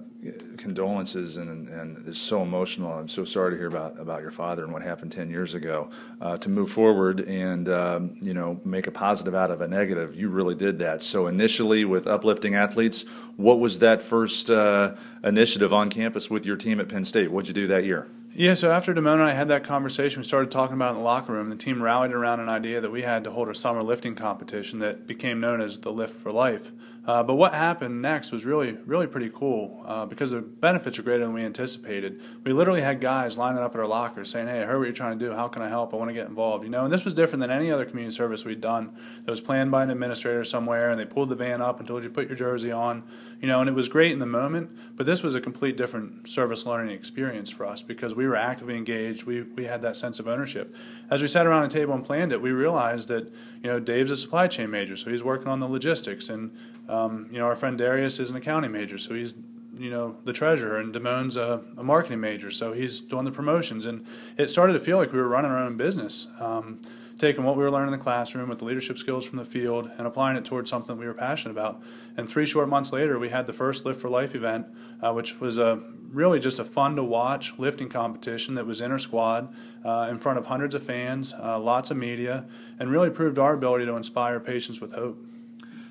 condolences 0.58 1.38
and, 1.38 1.68
and 1.68 2.08
it's 2.08 2.20
so 2.20 2.42
emotional. 2.42 2.92
I'm 2.92 3.08
so 3.08 3.24
sorry 3.24 3.52
to 3.52 3.58
hear 3.58 3.68
about, 3.68 4.00
about 4.00 4.22
your 4.22 4.32
father 4.32 4.64
and 4.64 4.74
what 4.74 4.82
happened 4.82 5.12
10 5.12 5.30
years 5.30 5.56
ago. 5.56 5.90
Uh, 6.20 6.38
to 6.38 6.50
move 6.50 6.72
forward 6.72 7.22
and, 7.22 7.70
um, 7.70 8.18
you 8.22 8.34
know, 8.34 8.60
make 8.66 8.88
a 8.88 8.92
positive 8.92 9.36
out 9.36 9.52
of 9.52 9.62
a 9.62 9.68
negative, 9.68 10.16
you 10.16 10.30
really 10.30 10.56
did 10.56 10.80
that. 10.80 11.02
So 11.02 11.28
initially 11.28 11.86
with 11.86 12.08
uplifting 12.08 12.56
athletes, 12.56 13.06
what 13.36 13.60
was 13.60 13.80
that 13.80 14.02
first 14.02 14.50
uh, 14.50 14.96
initiative 15.24 15.72
on 15.72 15.90
campus 15.90 16.30
with 16.30 16.46
your 16.46 16.58
team 16.58 16.80
at 16.80 16.90
Penn 16.90 17.04
State? 17.04 17.32
What'd 17.32 17.48
you 17.48 17.54
do 17.54 17.68
that 17.68 17.86
year? 17.86 18.08
Yeah, 18.38 18.54
so 18.54 18.72
after 18.72 18.94
Damone 18.94 19.16
and 19.16 19.24
I 19.24 19.34
had 19.34 19.48
that 19.48 19.64
conversation, 19.64 20.20
we 20.22 20.24
started 20.24 20.52
talking 20.52 20.76
about 20.76 20.92
in 20.92 20.98
the 20.98 21.04
locker 21.04 21.34
room. 21.34 21.50
The 21.50 21.56
team 21.56 21.82
rallied 21.82 22.12
around 22.12 22.40
an 22.40 22.50
idea 22.50 22.80
that 22.82 22.92
we 22.92 23.02
had 23.02 23.24
to 23.24 23.32
hold 23.32 23.50
a 23.50 23.56
summer 23.56 23.82
lifting 23.82 24.14
competition 24.14 24.78
that 24.78 25.08
became 25.08 25.40
known 25.40 25.60
as 25.60 25.80
the 25.80 25.92
Lift 25.92 26.14
for 26.22 26.32
Life. 26.32 26.72
Uh, 27.08 27.24
but 27.24 27.36
what 27.36 27.54
happened 27.54 28.02
next 28.02 28.34
was 28.34 28.46
really, 28.46 28.74
really 28.86 29.08
pretty 29.08 29.30
cool 29.30 29.82
uh, 29.88 30.06
because 30.06 30.32
the 30.32 30.42
benefits 30.42 31.00
are 31.00 31.04
greater 31.04 31.24
than 31.24 31.34
we 31.34 31.42
anticipated. 31.42 32.22
We 32.44 32.52
literally 32.52 32.82
had 32.82 33.00
guys 33.00 33.38
lining 33.38 33.64
up 33.64 33.74
at 33.74 33.80
our 33.80 33.88
lockers 33.88 34.30
saying, 34.30 34.48
"Hey, 34.48 34.62
I 34.62 34.66
heard 34.66 34.78
what 34.80 34.84
you're 34.84 34.94
trying 34.94 35.18
to 35.18 35.26
do. 35.26 35.32
How 35.32 35.48
can 35.48 35.62
I 35.62 35.70
help? 35.70 35.94
I 35.94 35.98
want 35.98 36.10
to 36.10 36.14
get 36.14 36.28
involved." 36.28 36.66
You 36.66 36.70
know, 36.70 36.84
and 36.84 36.92
this 36.92 37.06
was 37.06 37.14
different 37.14 37.40
than 37.40 37.50
any 37.50 37.72
other 37.72 37.86
community 37.86 38.14
service 38.14 38.44
we'd 38.44 38.60
done. 38.60 38.98
It 39.26 39.30
was 39.30 39.40
planned 39.40 39.72
by 39.72 39.84
an 39.84 39.90
administrator 39.90 40.44
somewhere, 40.44 40.90
and 40.90 41.00
they 41.00 41.06
pulled 41.06 41.30
the 41.30 41.36
van 41.36 41.62
up 41.62 41.80
and 41.80 41.88
told 41.88 42.04
you 42.04 42.10
put 42.10 42.28
your 42.28 42.36
jersey 42.36 42.74
on. 42.74 43.04
You 43.40 43.48
know, 43.48 43.62
and 43.62 43.70
it 43.70 43.74
was 43.74 43.88
great 43.88 44.12
in 44.12 44.20
the 44.20 44.26
moment. 44.26 44.98
But 44.98 45.06
this 45.06 45.24
was 45.24 45.34
a 45.34 45.40
complete 45.40 45.78
different 45.78 46.28
service 46.28 46.66
learning 46.66 46.94
experience 46.94 47.50
for 47.50 47.66
us 47.66 47.84
because 47.84 48.16
we 48.16 48.28
were 48.28 48.36
actively 48.36 48.76
engaged. 48.76 49.24
We 49.24 49.44
we 49.44 49.64
had 49.64 49.82
that 49.84 49.96
sense 49.96 50.20
of 50.20 50.28
ownership. 50.28 50.76
As 51.10 51.22
we 51.22 51.30
sat 51.30 51.48
around 51.48 51.64
a 51.64 51.70
table 51.70 51.94
and 51.94 52.04
planned 52.04 52.34
it, 52.34 52.42
we 52.42 52.52
realized 52.52 53.08
that 53.08 53.32
you 53.68 53.74
know 53.74 53.82
Dave's 53.82 54.12
a 54.12 54.16
supply 54.16 54.48
chain 54.48 54.70
major, 54.72 54.96
so 54.96 55.12
he's 55.12 55.24
working 55.24 55.50
on 55.50 55.60
the 55.60 55.68
logistics 55.68 56.30
and 56.30 56.52
um, 56.88 57.28
you 57.30 57.38
know, 57.38 57.46
our 57.46 57.56
friend 57.58 57.78
Darius 57.78 58.18
is 58.18 58.30
an 58.30 58.38
accounting 58.38 58.72
major, 58.72 58.98
so 58.98 59.14
he's 59.14 59.34
you 59.78 59.90
know 59.90 60.16
the 60.24 60.32
treasurer, 60.32 60.78
and 60.78 60.94
Damone's 60.94 61.36
a, 61.36 61.62
a, 61.76 61.84
marketing 61.84 62.22
major, 62.22 62.50
so 62.50 62.72
he's 62.72 63.02
doing 63.02 63.26
the 63.26 63.32
promotions. 63.32 63.86
And 63.86 64.06
it 64.38 64.50
started 64.50 64.72
to 64.74 64.80
feel 64.80 64.98
like 64.98 65.12
we 65.12 65.20
were 65.20 65.28
running 65.28 65.52
our 65.52 65.58
own 65.58 65.76
business, 65.76 66.28
um, 66.40 66.80
taking 67.18 67.44
what 67.44 67.56
we 67.56 67.64
were 67.64 67.72
learning 67.72 67.94
in 67.94 67.98
the 67.98 68.04
classroom 68.04 68.50
with 68.50 68.60
the 68.60 68.66
leadership 68.66 68.98
skills 68.98 69.26
from 69.26 69.38
the 69.38 69.46
field 69.46 69.90
and 69.98 70.06
applying 70.06 70.38
it 70.38 70.46
towards 70.46 70.70
something 70.70 70.98
we 70.98 71.06
were 71.06 71.14
passionate 71.14 71.52
about. 71.52 71.82
And 72.16 72.30
three 72.30 72.46
short 72.46 72.70
months 72.70 72.92
later, 72.92 73.18
we 73.18 73.30
had 73.30 73.48
the 73.48 73.54
first 73.54 73.86
Lift 73.86 74.00
for 74.00 74.10
Life 74.10 74.36
event, 74.36 74.68
uh, 75.02 75.14
which 75.14 75.40
was 75.40 75.58
a 75.58 75.82
really 76.12 76.40
just 76.40 76.60
a 76.60 76.64
fun 76.64 76.96
to 76.96 77.04
watch 77.04 77.58
lifting 77.58 77.90
competition 77.90 78.56
that 78.56 78.66
was 78.66 78.82
inter 78.82 79.00
squad 79.00 79.54
uh, 79.84 80.08
in 80.10 80.18
front 80.20 80.38
of 80.38 80.46
hundreds 80.46 80.76
of 80.76 80.84
fans, 80.84 81.34
uh, 81.34 81.60
lots 81.60 81.92
of 81.92 81.98
media, 81.98 82.46
and 82.80 82.90
really 82.92 83.10
proved 83.10 83.38
our 83.40 83.54
ability 83.54 83.86
to 83.86 83.96
inspire 83.96 84.40
patients 84.40 84.80
with 84.80 84.94
hope. 84.94 85.18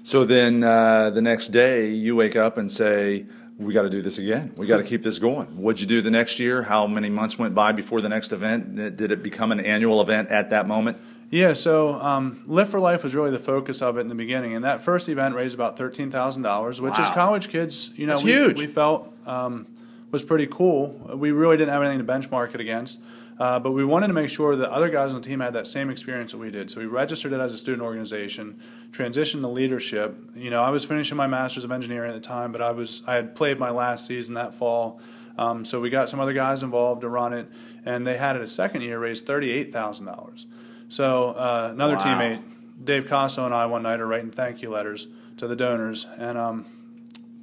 So 0.02 0.24
then 0.24 0.62
uh, 0.62 1.10
the 1.10 1.22
next 1.22 1.48
day, 1.48 1.88
you 1.88 2.14
wake 2.14 2.36
up 2.36 2.56
and 2.56 2.70
say, 2.70 3.26
we 3.58 3.72
got 3.72 3.82
to 3.82 3.90
do 3.90 4.02
this 4.02 4.18
again. 4.18 4.52
We 4.56 4.66
got 4.66 4.76
to 4.76 4.84
keep 4.84 5.02
this 5.02 5.18
going. 5.18 5.46
What'd 5.56 5.80
you 5.80 5.86
do 5.86 6.02
the 6.02 6.10
next 6.10 6.38
year? 6.38 6.62
How 6.62 6.86
many 6.86 7.08
months 7.08 7.38
went 7.38 7.54
by 7.54 7.72
before 7.72 8.00
the 8.00 8.08
next 8.08 8.32
event? 8.32 8.76
Did 8.96 9.10
it 9.10 9.22
become 9.22 9.50
an 9.50 9.60
annual 9.60 10.00
event 10.00 10.30
at 10.30 10.50
that 10.50 10.68
moment? 10.68 10.98
Yeah, 11.28 11.54
so 11.54 11.94
um, 12.00 12.42
Lift 12.46 12.70
for 12.70 12.78
Life 12.78 13.02
was 13.02 13.14
really 13.14 13.30
the 13.30 13.38
focus 13.38 13.82
of 13.82 13.96
it 13.96 14.00
in 14.00 14.08
the 14.08 14.14
beginning, 14.14 14.54
and 14.54 14.64
that 14.64 14.80
first 14.80 15.08
event 15.08 15.34
raised 15.34 15.54
about 15.54 15.76
thirteen 15.76 16.10
thousand 16.10 16.42
dollars, 16.42 16.80
which 16.80 16.98
wow. 16.98 17.04
as 17.04 17.10
college 17.10 17.48
kids, 17.48 17.90
you 17.96 18.06
know, 18.06 18.14
That's 18.14 18.24
we, 18.24 18.32
huge. 18.32 18.58
we 18.60 18.66
felt 18.68 19.12
um, 19.26 19.66
was 20.12 20.24
pretty 20.24 20.46
cool. 20.46 20.88
We 21.16 21.32
really 21.32 21.56
didn't 21.56 21.72
have 21.72 21.82
anything 21.82 22.04
to 22.06 22.12
benchmark 22.12 22.54
it 22.54 22.60
against. 22.60 23.00
Uh, 23.38 23.58
but 23.58 23.72
we 23.72 23.84
wanted 23.84 24.06
to 24.06 24.14
make 24.14 24.30
sure 24.30 24.56
that 24.56 24.70
other 24.70 24.88
guys 24.88 25.12
on 25.12 25.20
the 25.20 25.28
team 25.28 25.40
had 25.40 25.52
that 25.52 25.66
same 25.66 25.90
experience 25.90 26.32
that 26.32 26.38
we 26.38 26.50
did. 26.50 26.70
So 26.70 26.80
we 26.80 26.86
registered 26.86 27.34
it 27.34 27.40
as 27.40 27.52
a 27.52 27.58
student 27.58 27.82
organization, 27.82 28.58
transitioned 28.92 29.42
to 29.42 29.48
leadership. 29.48 30.16
You 30.34 30.48
know, 30.48 30.62
I 30.62 30.70
was 30.70 30.86
finishing 30.86 31.18
my 31.18 31.26
master's 31.26 31.64
of 31.64 31.70
engineering 31.70 32.08
at 32.08 32.14
the 32.14 32.26
time, 32.26 32.50
but 32.50 32.62
I 32.62 32.70
was 32.70 33.02
I 33.06 33.16
had 33.16 33.34
played 33.34 33.58
my 33.58 33.70
last 33.70 34.06
season 34.06 34.34
that 34.34 34.54
fall. 34.54 35.00
Um, 35.36 35.66
so 35.66 35.80
we 35.80 35.90
got 35.90 36.08
some 36.08 36.18
other 36.18 36.32
guys 36.32 36.62
involved 36.62 37.02
to 37.02 37.10
run 37.10 37.34
it, 37.34 37.46
and 37.84 38.06
they 38.06 38.16
had 38.16 38.36
it 38.36 38.42
a 38.42 38.46
second 38.46 38.80
year 38.80 38.98
raised 38.98 39.26
thirty 39.26 39.50
eight 39.50 39.70
thousand 39.70 40.06
dollars. 40.06 40.46
So 40.88 41.30
uh, 41.30 41.70
another 41.72 41.94
wow. 41.94 42.00
teammate, 42.00 42.42
Dave 42.84 43.06
Casso, 43.06 43.44
and 43.44 43.54
I 43.54 43.66
one 43.66 43.82
night 43.82 44.00
are 44.00 44.06
writing 44.06 44.30
thank 44.30 44.62
you 44.62 44.70
letters 44.70 45.08
to 45.36 45.48
the 45.48 45.56
donors, 45.56 46.06
and 46.16 46.38
um, 46.38 46.66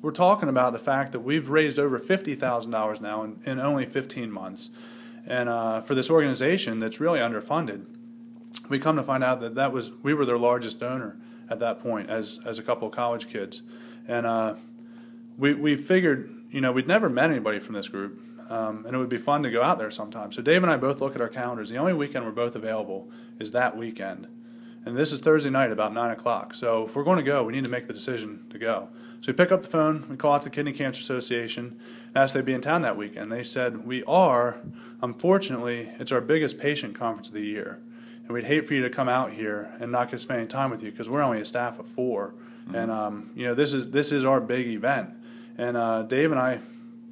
we're 0.02 0.12
talking 0.12 0.50
about 0.50 0.74
the 0.74 0.80
fact 0.80 1.12
that 1.12 1.20
we've 1.20 1.50
raised 1.50 1.78
over 1.78 2.00
fifty 2.00 2.36
thousand 2.36 2.72
dollars 2.72 3.02
now 3.02 3.24
in, 3.24 3.40
in 3.46 3.60
only 3.60 3.86
fifteen 3.86 4.32
months. 4.32 4.70
And 5.26 5.48
uh, 5.48 5.82
for 5.82 5.96
this 5.96 6.10
organization 6.10 6.80
that's 6.80 7.00
really 7.00 7.20
underfunded, 7.20 7.86
we 8.70 8.80
come 8.80 8.96
to 8.98 9.04
find 9.04 9.24
out 9.24 9.40
that 9.42 9.56
that 9.56 9.72
was 9.72 9.92
we 10.04 10.14
were 10.14 10.26
their 10.26 10.38
largest 10.38 10.80
donor 10.80 11.18
at 11.50 11.60
that 11.60 11.82
point 11.82 12.10
as 12.10 12.40
as 12.46 12.60
a 12.60 12.64
couple 12.64 12.88
of 12.88 12.94
college 12.94 13.28
kids, 13.28 13.62
and 14.08 14.26
uh, 14.26 14.56
we 15.38 15.54
we 15.54 15.76
figured 15.76 16.30
you 16.50 16.62
know 16.62 16.72
we'd 16.72 16.88
never 16.88 17.10
met 17.10 17.30
anybody 17.30 17.60
from 17.60 17.76
this 17.76 17.90
group, 17.90 18.20
um, 18.54 18.86
and 18.86 18.96
it 18.96 19.00
would 19.00 19.10
be 19.10 19.18
fun 19.18 19.42
to 19.44 19.50
go 19.50 19.64
out 19.64 19.80
there 19.80 19.90
sometime. 19.90 20.32
So 20.32 20.42
Dave 20.42 20.62
and 20.62 20.72
I 20.72 20.78
both 20.78 21.02
look 21.02 21.16
at 21.16 21.22
our 21.22 21.30
calendars. 21.30 21.70
The 21.70 21.78
only 21.78 21.94
weekend 21.94 22.26
we're 22.26 22.32
both 22.32 22.56
available 22.56 23.10
is 23.40 23.52
that 23.52 23.76
weekend, 23.76 24.28
and 24.86 24.96
this 24.96 25.12
is 25.12 25.22
Thursday 25.22 25.50
night 25.50 25.72
about 25.72 25.94
nine 25.94 26.12
o'clock. 26.12 26.54
So 26.54 26.86
if 26.86 26.96
we're 26.96 27.04
going 27.04 27.18
to 27.18 27.24
go, 27.24 27.44
we 27.44 27.54
need 27.54 27.64
to 27.64 27.70
make 27.70 27.88
the 27.88 27.94
decision 27.94 28.46
to 28.50 28.60
go. 28.60 28.90
So 29.22 29.32
we 29.32 29.34
pick 29.34 29.52
up 29.52 29.62
the 29.62 29.70
phone, 29.70 30.06
we 30.10 30.18
call 30.18 30.34
out 30.34 30.44
the 30.44 30.50
Kidney 30.50 30.74
Cancer 30.74 31.00
Association, 31.00 31.80
and 32.08 32.18
ask 32.18 32.32
if 32.32 32.34
they'd 32.34 32.46
be 32.46 32.54
in 32.54 32.62
town 32.62 32.82
that 32.84 32.98
weekend. 32.98 33.32
They 33.32 33.44
said, 33.44 33.88
We 33.88 34.04
are. 34.04 34.60
Unfortunately, 35.02 35.90
it's 36.00 36.12
our 36.12 36.22
biggest 36.22 36.60
patient 36.60 36.96
conference 36.96 37.30
of 37.30 37.34
the 37.34 37.46
year. 37.46 37.80
And 38.26 38.32
we'd 38.32 38.46
hate 38.46 38.68
for 38.68 38.74
you 38.74 38.84
to 38.84 38.90
come 38.90 39.10
out 39.10 39.32
here 39.32 39.74
and 39.80 39.92
not 39.92 40.12
get 40.12 40.20
spending 40.20 40.48
time 40.48 40.70
with 40.70 40.84
you 40.84 40.92
because 40.92 41.10
we're 41.10 41.22
only 41.22 41.42
a 41.42 41.46
staff 41.46 41.80
of 41.80 41.88
4 41.88 42.34
mm-hmm. 42.34 42.76
And, 42.76 42.92
um, 42.92 43.32
you 43.36 43.46
know, 43.46 43.54
this 43.54 43.74
is, 43.74 43.92
this 43.92 44.12
is 44.12 44.26
our 44.26 44.40
big 44.40 44.68
event. 44.68 45.10
And 45.58 45.76
uh, 45.76 46.04
Dave 46.04 46.32
and 46.32 46.40
I 46.40 46.60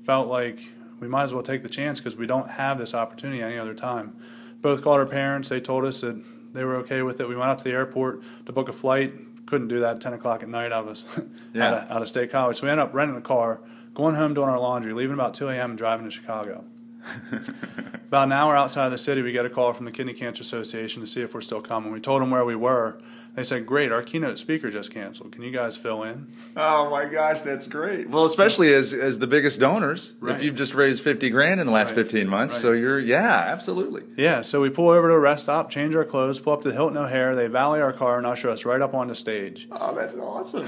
felt 0.04 0.28
like 0.28 0.60
we 1.02 1.08
might 1.08 1.24
as 1.24 1.34
well 1.34 1.44
take 1.44 1.64
the 1.64 1.70
chance 1.70 2.00
because 2.00 2.16
we 2.16 2.28
don't 2.28 2.52
have 2.52 2.78
this 2.78 2.94
opportunity 2.94 3.42
any 3.42 3.58
other 3.58 3.74
time. 3.74 4.16
Both 4.62 4.84
called 4.84 5.00
our 5.00 5.06
parents. 5.06 5.50
They 5.50 5.60
told 5.60 5.84
us 5.84 6.02
that 6.02 6.24
they 6.54 6.64
were 6.64 6.76
okay 6.78 7.02
with 7.02 7.20
it. 7.20 7.28
We 7.28 7.36
went 7.36 7.50
out 7.50 7.58
to 7.58 7.64
the 7.64 7.72
airport 7.72 8.22
to 8.46 8.54
book 8.54 8.70
a 8.70 8.74
flight, 8.74 9.14
couldn't 9.48 9.68
do 9.68 9.80
that 9.80 9.96
at 9.96 10.02
10 10.02 10.14
o'clock 10.14 10.44
at 10.44 10.50
night. 10.50 10.72
I 10.72 10.80
was 10.80 11.04
yeah. 11.54 11.68
out, 11.68 11.74
of, 11.74 11.92
out 11.92 12.02
of 12.04 12.08
state 12.08 12.32
college. 12.32 12.58
So 12.60 12.68
we 12.68 12.72
ended 12.72 12.86
up 12.86 12.94
renting 12.94 13.18
a 13.18 13.22
car, 13.22 13.62
going 13.96 14.16
home, 14.16 14.36
doing 14.36 14.50
our 14.50 14.60
laundry, 14.60 14.94
leaving 14.94 15.16
about 15.16 15.34
2 15.34 15.50
a.m. 15.50 15.72
and 15.72 15.78
driving 15.78 16.06
to 16.06 16.12
Chicago. 16.12 16.64
about 17.32 18.26
an 18.26 18.32
hour 18.32 18.56
outside 18.56 18.86
of 18.86 18.92
the 18.92 18.98
city, 18.98 19.24
we 19.24 19.32
get 19.32 19.46
a 19.46 19.50
call 19.50 19.74
from 19.74 19.86
the 19.86 19.92
Kidney 19.92 20.14
Cancer 20.14 20.44
Association 20.44 21.02
to 21.02 21.08
see 21.08 21.22
if 21.22 21.34
we're 21.34 21.42
still 21.42 21.62
coming. 21.62 21.92
We 21.92 22.00
told 22.00 22.22
them 22.22 22.30
where 22.30 22.46
we 22.46 22.56
were, 22.56 23.00
they 23.34 23.44
said, 23.46 23.66
"Great, 23.66 23.92
our 23.92 24.02
keynote 24.02 24.38
speaker 24.38 24.70
just 24.70 24.92
canceled. 24.92 25.32
Can 25.32 25.44
you 25.44 25.52
guys 25.52 25.78
fill 25.78 26.04
in?" 26.04 26.28
Oh 26.56 26.90
my 26.90 27.06
gosh, 27.06 27.42
that's 27.42 27.66
great. 27.66 28.10
Well, 28.10 28.26
especially 28.26 28.74
as 28.74 28.94
as 28.94 29.20
the 29.20 29.28
biggest 29.28 29.60
donors, 29.60 30.16
right. 30.20 30.36
if 30.36 30.44
you've 30.44 30.56
just 30.56 30.74
raised 30.76 31.02
fifty 31.02 31.30
grand 31.30 31.62
in 31.62 31.68
the 31.68 31.74
last 31.74 31.90
right. 31.90 31.96
fifteen 31.96 32.28
months, 32.28 32.54
right. 32.56 32.62
so 32.62 32.72
you're 32.74 33.00
yeah, 33.00 33.46
absolutely. 33.48 34.04
Yeah, 34.18 34.42
so 34.42 34.60
we 34.60 34.70
pull 34.70 34.90
over 34.90 35.08
to 35.08 35.14
a 35.14 35.20
rest 35.20 35.44
stop, 35.44 35.70
change 35.70 35.96
our 35.96 36.04
clothes, 36.04 36.40
pull 36.40 36.54
up 36.54 36.62
to 36.64 36.70
the 36.70 36.74
Hilton 36.74 36.98
O'Hare. 36.98 37.36
They 37.36 37.48
valet 37.48 37.80
our 37.82 37.94
car 37.94 38.18
and 38.18 38.28
usher 38.28 38.50
us 38.50 38.66
right 38.66 38.82
up 38.82 38.94
on 38.94 39.08
the 39.08 39.16
stage. 39.16 39.68
Oh, 39.72 39.96
that's 39.96 40.16
awesome. 40.16 40.68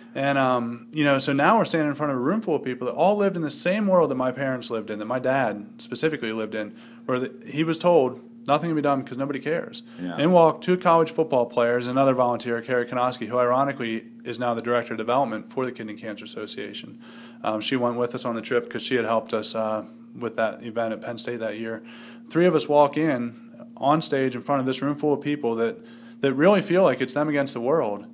and 0.14 0.36
um, 0.36 0.88
you 0.92 1.04
know, 1.04 1.18
so 1.18 1.32
now 1.32 1.58
we're 1.58 1.64
standing 1.64 1.90
in 1.90 1.94
front 1.94 2.12
of 2.12 2.18
a 2.18 2.20
room 2.20 2.40
full 2.40 2.56
of 2.56 2.64
people 2.64 2.86
that 2.86 2.94
all 2.94 3.16
lived 3.16 3.36
in 3.36 3.42
the 3.42 3.50
same 3.50 3.86
world 3.86 4.10
that 4.10 4.16
my 4.16 4.32
parents 4.32 4.70
lived 4.70 4.90
in, 4.90 4.98
that 4.98 5.04
my 5.04 5.20
dad 5.20 5.74
specifically 5.78 6.32
lived 6.32 6.54
in, 6.54 6.74
where 7.06 7.20
the, 7.20 7.46
he 7.46 7.62
was 7.62 7.78
told 7.78 8.20
Nothing 8.46 8.70
can 8.70 8.76
be 8.76 8.82
done 8.82 9.02
because 9.02 9.16
nobody 9.16 9.38
cares. 9.38 9.82
Yeah. 10.00 10.18
In 10.18 10.32
walk 10.32 10.60
two 10.60 10.76
college 10.76 11.10
football 11.10 11.46
players, 11.46 11.86
another 11.86 12.14
volunteer, 12.14 12.60
Carrie 12.62 12.86
Konoski, 12.86 13.26
who 13.26 13.38
ironically 13.38 14.06
is 14.24 14.38
now 14.38 14.54
the 14.54 14.62
director 14.62 14.94
of 14.94 14.98
development 14.98 15.52
for 15.52 15.64
the 15.64 15.72
Kidney 15.72 15.94
Cancer 15.94 16.24
Association. 16.24 17.00
Um, 17.42 17.60
she 17.60 17.76
went 17.76 17.96
with 17.96 18.14
us 18.14 18.24
on 18.24 18.34
the 18.34 18.42
trip 18.42 18.64
because 18.64 18.82
she 18.82 18.96
had 18.96 19.04
helped 19.04 19.34
us 19.34 19.54
uh, 19.54 19.84
with 20.18 20.36
that 20.36 20.62
event 20.64 20.92
at 20.92 21.00
Penn 21.00 21.18
State 21.18 21.40
that 21.40 21.58
year. 21.58 21.82
Three 22.28 22.46
of 22.46 22.54
us 22.54 22.68
walk 22.68 22.96
in 22.96 23.68
on 23.76 24.02
stage 24.02 24.34
in 24.34 24.42
front 24.42 24.60
of 24.60 24.66
this 24.66 24.82
room 24.82 24.96
full 24.96 25.12
of 25.12 25.20
people 25.20 25.54
that, 25.56 25.78
that 26.20 26.32
really 26.34 26.62
feel 26.62 26.82
like 26.82 27.00
it's 27.00 27.14
them 27.14 27.28
against 27.28 27.54
the 27.54 27.60
world. 27.60 28.06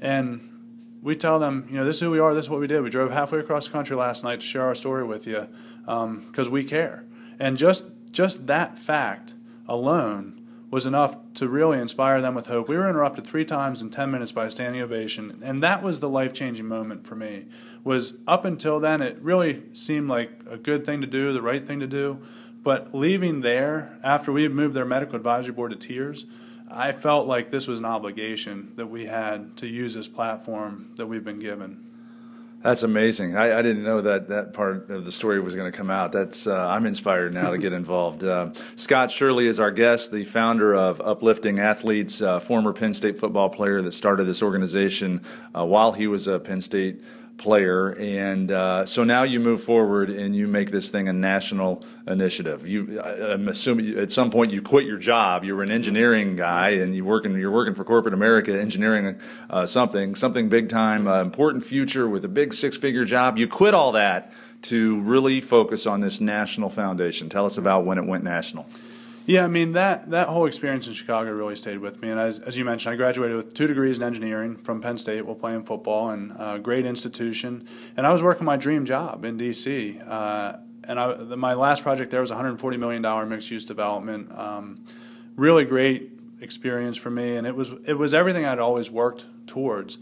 And 0.00 0.50
we 1.02 1.14
tell 1.14 1.38
them, 1.38 1.66
you 1.68 1.76
know, 1.76 1.84
this 1.84 1.96
is 1.96 2.02
who 2.02 2.10
we 2.10 2.18
are, 2.18 2.34
this 2.34 2.46
is 2.46 2.50
what 2.50 2.60
we 2.60 2.66
did. 2.66 2.82
We 2.82 2.90
drove 2.90 3.12
halfway 3.12 3.38
across 3.38 3.66
the 3.66 3.72
country 3.72 3.96
last 3.96 4.24
night 4.24 4.40
to 4.40 4.46
share 4.46 4.62
our 4.62 4.74
story 4.74 5.04
with 5.04 5.26
you 5.26 5.46
because 5.80 6.46
um, 6.46 6.50
we 6.50 6.64
care. 6.64 7.04
And 7.38 7.58
just 7.58 7.86
just 8.10 8.46
that 8.46 8.78
fact 8.78 9.34
alone 9.68 10.40
was 10.70 10.86
enough 10.86 11.16
to 11.34 11.48
really 11.48 11.78
inspire 11.78 12.20
them 12.20 12.34
with 12.34 12.46
hope. 12.46 12.68
We 12.68 12.76
were 12.76 12.88
interrupted 12.88 13.24
three 13.24 13.44
times 13.44 13.80
in 13.80 13.90
10 13.90 14.10
minutes 14.10 14.32
by 14.32 14.46
a 14.46 14.50
standing 14.50 14.82
ovation, 14.82 15.38
and 15.42 15.62
that 15.62 15.82
was 15.82 16.00
the 16.00 16.08
life-changing 16.08 16.66
moment 16.66 17.06
for 17.06 17.14
me. 17.14 17.44
Was 17.84 18.16
up 18.26 18.44
until 18.44 18.80
then 18.80 19.00
it 19.00 19.16
really 19.20 19.62
seemed 19.72 20.08
like 20.08 20.42
a 20.48 20.56
good 20.56 20.84
thing 20.84 21.00
to 21.00 21.06
do, 21.06 21.32
the 21.32 21.42
right 21.42 21.64
thing 21.64 21.78
to 21.78 21.86
do, 21.86 22.18
but 22.64 22.94
leaving 22.94 23.42
there 23.42 24.00
after 24.02 24.32
we 24.32 24.42
had 24.42 24.52
moved 24.52 24.74
their 24.74 24.84
medical 24.84 25.14
advisory 25.14 25.54
board 25.54 25.70
to 25.70 25.76
tears, 25.76 26.26
I 26.68 26.92
felt 26.92 27.28
like 27.28 27.50
this 27.50 27.68
was 27.68 27.78
an 27.78 27.84
obligation 27.84 28.72
that 28.76 28.86
we 28.86 29.04
had 29.04 29.56
to 29.58 29.68
use 29.68 29.94
this 29.94 30.08
platform 30.08 30.90
that 30.96 31.06
we've 31.06 31.24
been 31.24 31.38
given. 31.38 31.86
That's 32.64 32.82
amazing. 32.82 33.36
I, 33.36 33.58
I, 33.58 33.60
didn't 33.60 33.82
know 33.82 34.00
that 34.00 34.28
that 34.28 34.54
part 34.54 34.88
of 34.88 35.04
the 35.04 35.12
story 35.12 35.38
was 35.38 35.54
going 35.54 35.70
to 35.70 35.76
come 35.76 35.90
out. 35.90 36.12
That's 36.12 36.46
uh, 36.46 36.66
I'm 36.66 36.86
inspired 36.86 37.34
now 37.34 37.50
to 37.50 37.58
get 37.58 37.72
involved. 37.82 38.24
Uh, 38.24 38.54
Scott 38.74 39.10
Shirley 39.10 39.46
is 39.46 39.60
our 39.60 39.70
guest, 39.70 40.12
the 40.12 40.24
founder 40.24 40.74
of 40.74 40.98
Uplifting 41.02 41.60
Athletes, 41.60 42.22
uh, 42.22 42.40
former 42.40 42.72
Penn 42.72 42.94
State 42.94 43.18
football 43.20 43.50
player 43.50 43.82
that 43.82 43.92
started 43.92 44.24
this 44.24 44.42
organization 44.42 45.20
uh, 45.54 45.62
while 45.62 45.92
he 45.92 46.06
was 46.06 46.26
a 46.26 46.40
Penn 46.40 46.62
State 46.62 47.04
player, 47.36 47.90
and 47.98 48.50
uh, 48.50 48.86
so 48.86 49.04
now 49.04 49.22
you 49.22 49.40
move 49.40 49.62
forward 49.62 50.10
and 50.10 50.34
you 50.34 50.46
make 50.48 50.70
this 50.70 50.90
thing 50.90 51.08
a 51.08 51.12
national 51.12 51.84
initiative. 52.06 52.66
You, 52.66 53.00
I'm 53.00 53.48
assuming 53.48 53.98
at 53.98 54.12
some 54.12 54.30
point 54.30 54.52
you 54.52 54.62
quit 54.62 54.84
your 54.84 54.98
job. 54.98 55.44
You 55.44 55.56
were 55.56 55.62
an 55.62 55.70
engineering 55.70 56.36
guy, 56.36 56.70
and 56.70 56.94
you 56.94 57.04
working 57.04 57.38
you're 57.38 57.50
working 57.50 57.74
for 57.74 57.84
corporate 57.84 58.14
America, 58.14 58.58
engineering 58.58 59.18
uh, 59.50 59.66
something 59.66 60.14
something 60.14 60.48
big 60.48 60.68
time, 60.68 61.06
uh, 61.06 61.20
important 61.20 61.62
future 61.64 62.08
with 62.08 62.24
a 62.24 62.28
big 62.28 62.54
six 62.54 62.76
figure 62.76 63.04
job. 63.04 63.38
You 63.38 63.48
quit 63.48 63.74
all 63.74 63.92
that 63.92 64.32
to 64.62 65.00
really 65.00 65.40
focus 65.40 65.86
on 65.86 66.00
this 66.00 66.20
national 66.20 66.70
foundation. 66.70 67.28
Tell 67.28 67.46
us 67.46 67.58
about 67.58 67.84
when 67.84 67.98
it 67.98 68.06
went 68.06 68.24
national. 68.24 68.66
Yeah, 69.26 69.44
I 69.44 69.48
mean 69.48 69.72
that 69.72 70.10
that 70.10 70.28
whole 70.28 70.44
experience 70.44 70.86
in 70.86 70.92
Chicago 70.92 71.32
really 71.32 71.56
stayed 71.56 71.78
with 71.78 72.02
me. 72.02 72.10
And 72.10 72.20
as, 72.20 72.40
as 72.40 72.58
you 72.58 72.64
mentioned, 72.64 72.92
I 72.92 72.96
graduated 72.96 73.36
with 73.36 73.54
two 73.54 73.66
degrees 73.66 73.96
in 73.96 74.04
engineering 74.04 74.56
from 74.56 74.82
Penn 74.82 74.98
State 74.98 75.24
while 75.24 75.34
playing 75.34 75.64
football, 75.64 76.10
and 76.10 76.32
a 76.38 76.58
great 76.58 76.84
institution. 76.84 77.66
And 77.96 78.06
I 78.06 78.12
was 78.12 78.22
working 78.22 78.44
my 78.44 78.56
dream 78.56 78.84
job 78.84 79.24
in 79.24 79.38
D.C. 79.38 79.98
Uh, 80.06 80.56
and 80.86 81.00
I, 81.00 81.14
the, 81.14 81.36
my 81.38 81.54
last 81.54 81.82
project 81.82 82.10
there 82.10 82.20
was 82.20 82.30
140 82.30 82.76
million 82.76 83.00
dollar 83.00 83.24
mixed 83.24 83.50
use 83.50 83.64
development. 83.64 84.30
Um, 84.36 84.84
really 85.36 85.64
great 85.64 86.10
experience 86.40 86.98
for 86.98 87.10
me, 87.10 87.36
and 87.36 87.46
it 87.46 87.56
was 87.56 87.72
it 87.86 87.94
was 87.94 88.12
everything 88.12 88.44
I'd 88.44 88.58
always 88.58 88.90
worked 88.90 89.24
towards. 89.46 89.96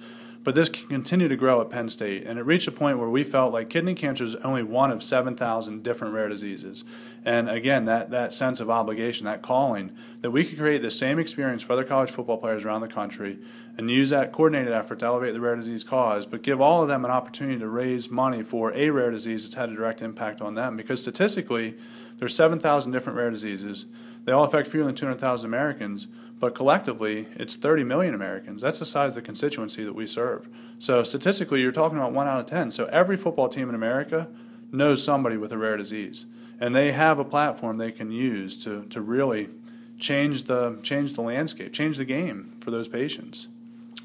But 0.44 0.56
this 0.56 0.68
continued 0.68 1.28
to 1.28 1.36
grow 1.36 1.60
at 1.60 1.70
Penn 1.70 1.88
State, 1.88 2.26
and 2.26 2.36
it 2.36 2.42
reached 2.42 2.66
a 2.66 2.72
point 2.72 2.98
where 2.98 3.08
we 3.08 3.22
felt 3.22 3.52
like 3.52 3.70
kidney 3.70 3.94
cancer 3.94 4.24
is 4.24 4.34
only 4.36 4.64
one 4.64 4.90
of 4.90 5.02
7,000 5.02 5.84
different 5.84 6.14
rare 6.14 6.28
diseases. 6.28 6.82
And 7.24 7.48
again, 7.48 7.84
that, 7.84 8.10
that 8.10 8.34
sense 8.34 8.58
of 8.58 8.68
obligation, 8.68 9.24
that 9.26 9.40
calling, 9.40 9.92
that 10.20 10.32
we 10.32 10.44
could 10.44 10.58
create 10.58 10.82
the 10.82 10.90
same 10.90 11.20
experience 11.20 11.62
for 11.62 11.74
other 11.74 11.84
college 11.84 12.10
football 12.10 12.38
players 12.38 12.64
around 12.64 12.80
the 12.80 12.88
country 12.88 13.38
and 13.78 13.88
use 13.88 14.10
that 14.10 14.32
coordinated 14.32 14.72
effort 14.72 14.98
to 14.98 15.06
elevate 15.06 15.32
the 15.32 15.40
rare 15.40 15.54
disease 15.54 15.84
cause, 15.84 16.26
but 16.26 16.42
give 16.42 16.60
all 16.60 16.82
of 16.82 16.88
them 16.88 17.04
an 17.04 17.12
opportunity 17.12 17.60
to 17.60 17.68
raise 17.68 18.10
money 18.10 18.42
for 18.42 18.72
a 18.74 18.90
rare 18.90 19.12
disease 19.12 19.44
that's 19.44 19.54
had 19.54 19.70
a 19.70 19.74
direct 19.74 20.02
impact 20.02 20.40
on 20.40 20.56
them. 20.56 20.76
Because 20.76 21.00
statistically, 21.00 21.76
there's 22.18 22.34
7,000 22.34 22.90
different 22.90 23.16
rare 23.16 23.30
diseases. 23.30 23.86
They 24.24 24.32
all 24.32 24.44
affect 24.44 24.68
fewer 24.68 24.84
than 24.84 24.94
200,000 24.94 25.48
Americans, 25.48 26.06
but 26.38 26.54
collectively, 26.54 27.28
it's 27.34 27.56
30 27.56 27.84
million 27.84 28.14
Americans. 28.14 28.62
That's 28.62 28.78
the 28.78 28.84
size 28.84 29.12
of 29.12 29.14
the 29.16 29.22
constituency 29.22 29.84
that 29.84 29.94
we 29.94 30.06
serve. 30.06 30.48
So 30.78 31.02
statistically, 31.02 31.60
you're 31.60 31.72
talking 31.72 31.98
about 31.98 32.12
one 32.12 32.26
out 32.26 32.40
of 32.40 32.46
10. 32.46 32.70
So 32.70 32.86
every 32.86 33.16
football 33.16 33.48
team 33.48 33.68
in 33.68 33.74
America 33.74 34.28
knows 34.72 35.04
somebody 35.04 35.36
with 35.36 35.52
a 35.52 35.58
rare 35.58 35.76
disease, 35.76 36.26
and 36.58 36.74
they 36.74 36.92
have 36.92 37.18
a 37.18 37.24
platform 37.24 37.78
they 37.78 37.92
can 37.92 38.10
use 38.10 38.62
to, 38.64 38.84
to 38.86 39.00
really 39.00 39.50
change 39.98 40.44
the 40.44 40.78
change 40.82 41.14
the 41.14 41.22
landscape, 41.22 41.72
change 41.72 41.96
the 41.96 42.04
game 42.04 42.56
for 42.60 42.70
those 42.70 42.88
patients. 42.88 43.46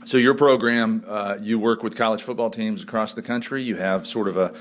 So 0.06 0.18
your 0.18 0.36
program, 0.36 1.04
uh, 1.08 1.38
you 1.42 1.60
work 1.60 1.84
with 1.84 1.98
college 1.98 2.22
football 2.22 2.50
teams 2.50 2.84
across 2.84 3.14
the 3.14 3.22
country. 3.22 3.62
You 3.62 3.76
have 3.76 4.08
sort 4.08 4.28
of 4.28 4.38
a 4.38 4.54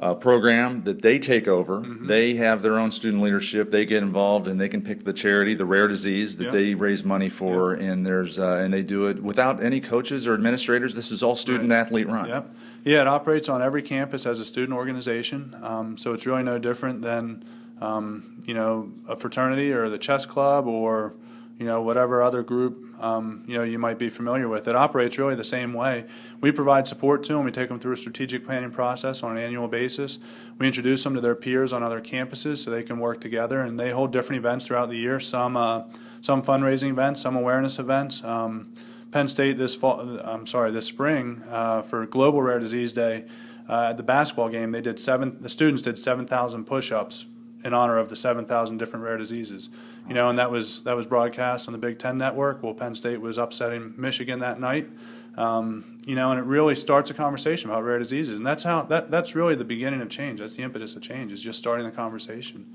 uh, 0.00 0.14
program 0.14 0.82
that 0.84 1.02
they 1.02 1.18
take 1.18 1.46
over. 1.46 1.80
Mm-hmm. 1.80 2.06
They 2.06 2.34
have 2.34 2.62
their 2.62 2.78
own 2.78 2.90
student 2.90 3.22
leadership. 3.22 3.70
They 3.70 3.84
get 3.84 4.02
involved 4.02 4.48
and 4.48 4.58
they 4.58 4.68
can 4.68 4.80
pick 4.80 5.04
the 5.04 5.12
charity, 5.12 5.54
the 5.54 5.66
rare 5.66 5.88
disease 5.88 6.38
that 6.38 6.52
they 6.52 6.74
raise 6.74 7.04
money 7.04 7.28
for, 7.28 7.74
and 7.74 8.06
there's 8.06 8.38
uh, 8.38 8.54
and 8.54 8.72
they 8.72 8.82
do 8.82 9.06
it 9.06 9.22
without 9.22 9.62
any 9.62 9.78
coaches 9.78 10.26
or 10.26 10.32
administrators. 10.32 10.94
This 10.94 11.10
is 11.10 11.22
all 11.22 11.34
student 11.34 11.70
right. 11.70 11.78
athlete 11.78 12.08
run. 12.08 12.28
Yep. 12.28 12.54
Yeah, 12.84 13.02
it 13.02 13.08
operates 13.08 13.50
on 13.50 13.60
every 13.60 13.82
campus 13.82 14.24
as 14.24 14.40
a 14.40 14.44
student 14.46 14.72
organization, 14.72 15.54
um, 15.62 15.98
so 15.98 16.14
it's 16.14 16.26
really 16.26 16.42
no 16.42 16.58
different 16.58 17.02
than 17.02 17.44
um, 17.82 18.42
you 18.46 18.54
know 18.54 18.90
a 19.06 19.16
fraternity 19.16 19.70
or 19.70 19.90
the 19.90 19.98
chess 19.98 20.24
club 20.24 20.66
or 20.66 21.12
you 21.58 21.66
know 21.66 21.82
whatever 21.82 22.22
other 22.22 22.42
group 22.42 22.89
um, 23.00 23.42
you 23.46 23.56
know 23.56 23.64
you 23.64 23.78
might 23.78 23.98
be 23.98 24.10
familiar 24.10 24.48
with. 24.48 24.68
It 24.68 24.76
operates 24.76 25.18
really 25.18 25.34
the 25.34 25.44
same 25.44 25.72
way. 25.72 26.06
We 26.40 26.52
provide 26.52 26.86
support 26.86 27.24
to 27.24 27.34
them. 27.34 27.44
We 27.44 27.50
take 27.50 27.68
them 27.68 27.78
through 27.78 27.92
a 27.92 27.96
strategic 27.96 28.44
planning 28.44 28.70
process 28.70 29.22
on 29.22 29.36
an 29.36 29.42
annual 29.42 29.68
basis. 29.68 30.18
We 30.58 30.66
introduce 30.66 31.02
them 31.04 31.14
to 31.14 31.20
their 31.20 31.34
peers 31.34 31.72
on 31.72 31.82
other 31.82 32.00
campuses 32.00 32.58
so 32.58 32.70
they 32.70 32.82
can 32.82 32.98
work 32.98 33.20
together. 33.20 33.60
And 33.60 33.78
they 33.78 33.90
hold 33.90 34.12
different 34.12 34.38
events 34.38 34.66
throughout 34.66 34.88
the 34.88 34.96
year. 34.96 35.20
Some 35.20 35.56
uh, 35.56 35.84
some 36.20 36.42
fundraising 36.42 36.90
events, 36.90 37.22
some 37.22 37.36
awareness 37.36 37.78
events. 37.78 38.22
Um, 38.24 38.72
Penn 39.10 39.28
State 39.28 39.58
this 39.58 39.74
fall, 39.74 40.20
I'm 40.20 40.46
sorry, 40.46 40.70
this 40.70 40.86
spring 40.86 41.42
uh, 41.48 41.82
for 41.82 42.06
Global 42.06 42.42
Rare 42.42 42.60
Disease 42.60 42.92
Day. 42.92 43.24
Uh, 43.68 43.90
at 43.90 43.96
the 43.96 44.02
basketball 44.02 44.48
game, 44.48 44.72
they 44.72 44.80
did 44.80 44.98
seven. 44.98 45.38
The 45.40 45.48
students 45.48 45.82
did 45.82 45.98
seven 45.98 46.26
thousand 46.26 46.64
push-ups 46.64 47.26
in 47.64 47.74
honor 47.74 47.98
of 47.98 48.08
the 48.08 48.16
7,000 48.16 48.78
different 48.78 49.04
rare 49.04 49.16
diseases. 49.16 49.70
You 50.08 50.14
know, 50.14 50.28
and 50.28 50.38
that 50.38 50.50
was 50.50 50.82
that 50.84 50.96
was 50.96 51.06
broadcast 51.06 51.68
on 51.68 51.72
the 51.72 51.78
Big 51.78 51.98
Ten 51.98 52.18
Network. 52.18 52.62
Well, 52.62 52.74
Penn 52.74 52.94
State 52.94 53.20
was 53.20 53.38
upsetting 53.38 53.94
Michigan 53.96 54.40
that 54.40 54.58
night. 54.58 54.88
Um, 55.36 55.98
you 56.04 56.16
know, 56.16 56.30
and 56.30 56.40
it 56.40 56.44
really 56.44 56.74
starts 56.74 57.10
a 57.10 57.14
conversation 57.14 57.70
about 57.70 57.84
rare 57.84 57.98
diseases, 57.98 58.38
and 58.38 58.46
that's 58.46 58.64
how 58.64 58.82
that 58.82 59.10
that's 59.10 59.34
really 59.34 59.54
the 59.54 59.64
beginning 59.64 60.00
of 60.00 60.08
change. 60.08 60.40
That's 60.40 60.56
the 60.56 60.62
impetus 60.62 60.96
of 60.96 61.02
change 61.02 61.32
is 61.32 61.42
just 61.42 61.58
starting 61.58 61.86
the 61.86 61.92
conversation. 61.92 62.66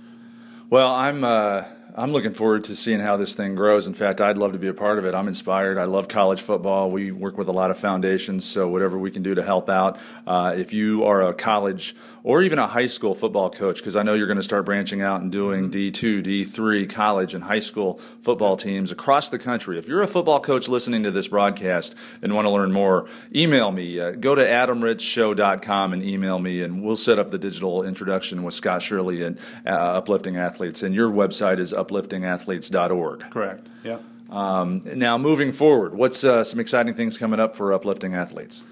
Well, 0.69 0.93
I'm. 0.93 1.23
Uh 1.23 1.65
I'm 1.97 2.11
looking 2.11 2.33
forward 2.33 2.65
to 2.65 2.75
seeing 2.75 2.99
how 2.99 3.15
this 3.15 3.35
thing 3.35 3.55
grows. 3.55 3.87
In 3.87 3.93
fact, 3.93 4.19
I'd 4.19 4.37
love 4.37 4.51
to 4.51 4.59
be 4.59 4.67
a 4.67 4.73
part 4.73 4.99
of 4.99 5.05
it. 5.05 5.15
I'm 5.15 5.29
inspired. 5.29 5.77
I 5.77 5.85
love 5.85 6.09
college 6.09 6.41
football. 6.41 6.91
We 6.91 7.13
work 7.13 7.37
with 7.37 7.47
a 7.47 7.53
lot 7.53 7.71
of 7.71 7.77
foundations, 7.77 8.43
so 8.43 8.67
whatever 8.67 8.99
we 8.99 9.11
can 9.11 9.23
do 9.23 9.33
to 9.33 9.41
help 9.41 9.69
out. 9.69 9.97
Uh, 10.27 10.53
if 10.57 10.73
you 10.73 11.05
are 11.05 11.21
a 11.21 11.33
college 11.33 11.95
or 12.21 12.43
even 12.43 12.59
a 12.59 12.67
high 12.67 12.87
school 12.87 13.15
football 13.15 13.49
coach, 13.49 13.77
because 13.77 13.95
I 13.95 14.03
know 14.03 14.13
you're 14.13 14.27
going 14.27 14.35
to 14.35 14.43
start 14.43 14.65
branching 14.65 15.01
out 15.01 15.21
and 15.21 15.31
doing 15.31 15.71
D2, 15.71 16.21
D3, 16.21 16.89
college, 16.89 17.33
and 17.33 17.45
high 17.45 17.59
school 17.59 17.97
football 18.21 18.57
teams 18.57 18.91
across 18.91 19.29
the 19.29 19.39
country. 19.39 19.79
If 19.79 19.87
you're 19.87 20.01
a 20.01 20.07
football 20.07 20.41
coach 20.41 20.67
listening 20.67 21.03
to 21.03 21.11
this 21.11 21.29
broadcast 21.29 21.95
and 22.21 22.35
want 22.35 22.45
to 22.45 22.49
learn 22.49 22.73
more, 22.73 23.07
email 23.33 23.71
me. 23.71 24.01
Uh, 24.01 24.11
go 24.11 24.35
to 24.35 24.43
adamritzshow.com 24.43 25.93
and 25.93 26.03
email 26.03 26.39
me, 26.39 26.61
and 26.61 26.83
we'll 26.83 26.97
set 26.97 27.19
up 27.19 27.31
the 27.31 27.37
digital 27.37 27.83
introduction 27.85 28.43
with 28.43 28.53
Scott 28.53 28.81
Shirley 28.81 29.23
and 29.23 29.39
uh, 29.65 29.69
Uplifting 29.69 30.35
Athletes. 30.35 30.83
And 30.83 30.93
your 30.93 31.09
website 31.09 31.59
is 31.59 31.71
up 31.71 31.84
upliftingathletes.org. 31.85 33.29
Correct. 33.29 33.69
Yeah. 33.83 33.99
Um, 34.29 34.81
now, 34.95 35.17
moving 35.17 35.51
forward, 35.51 35.93
what's 35.93 36.23
uh, 36.23 36.43
some 36.43 36.59
exciting 36.59 36.93
things 36.93 37.17
coming 37.17 37.39
up 37.39 37.55
for 37.55 37.71
uplifting 37.71 38.13
athletes? 38.13 38.63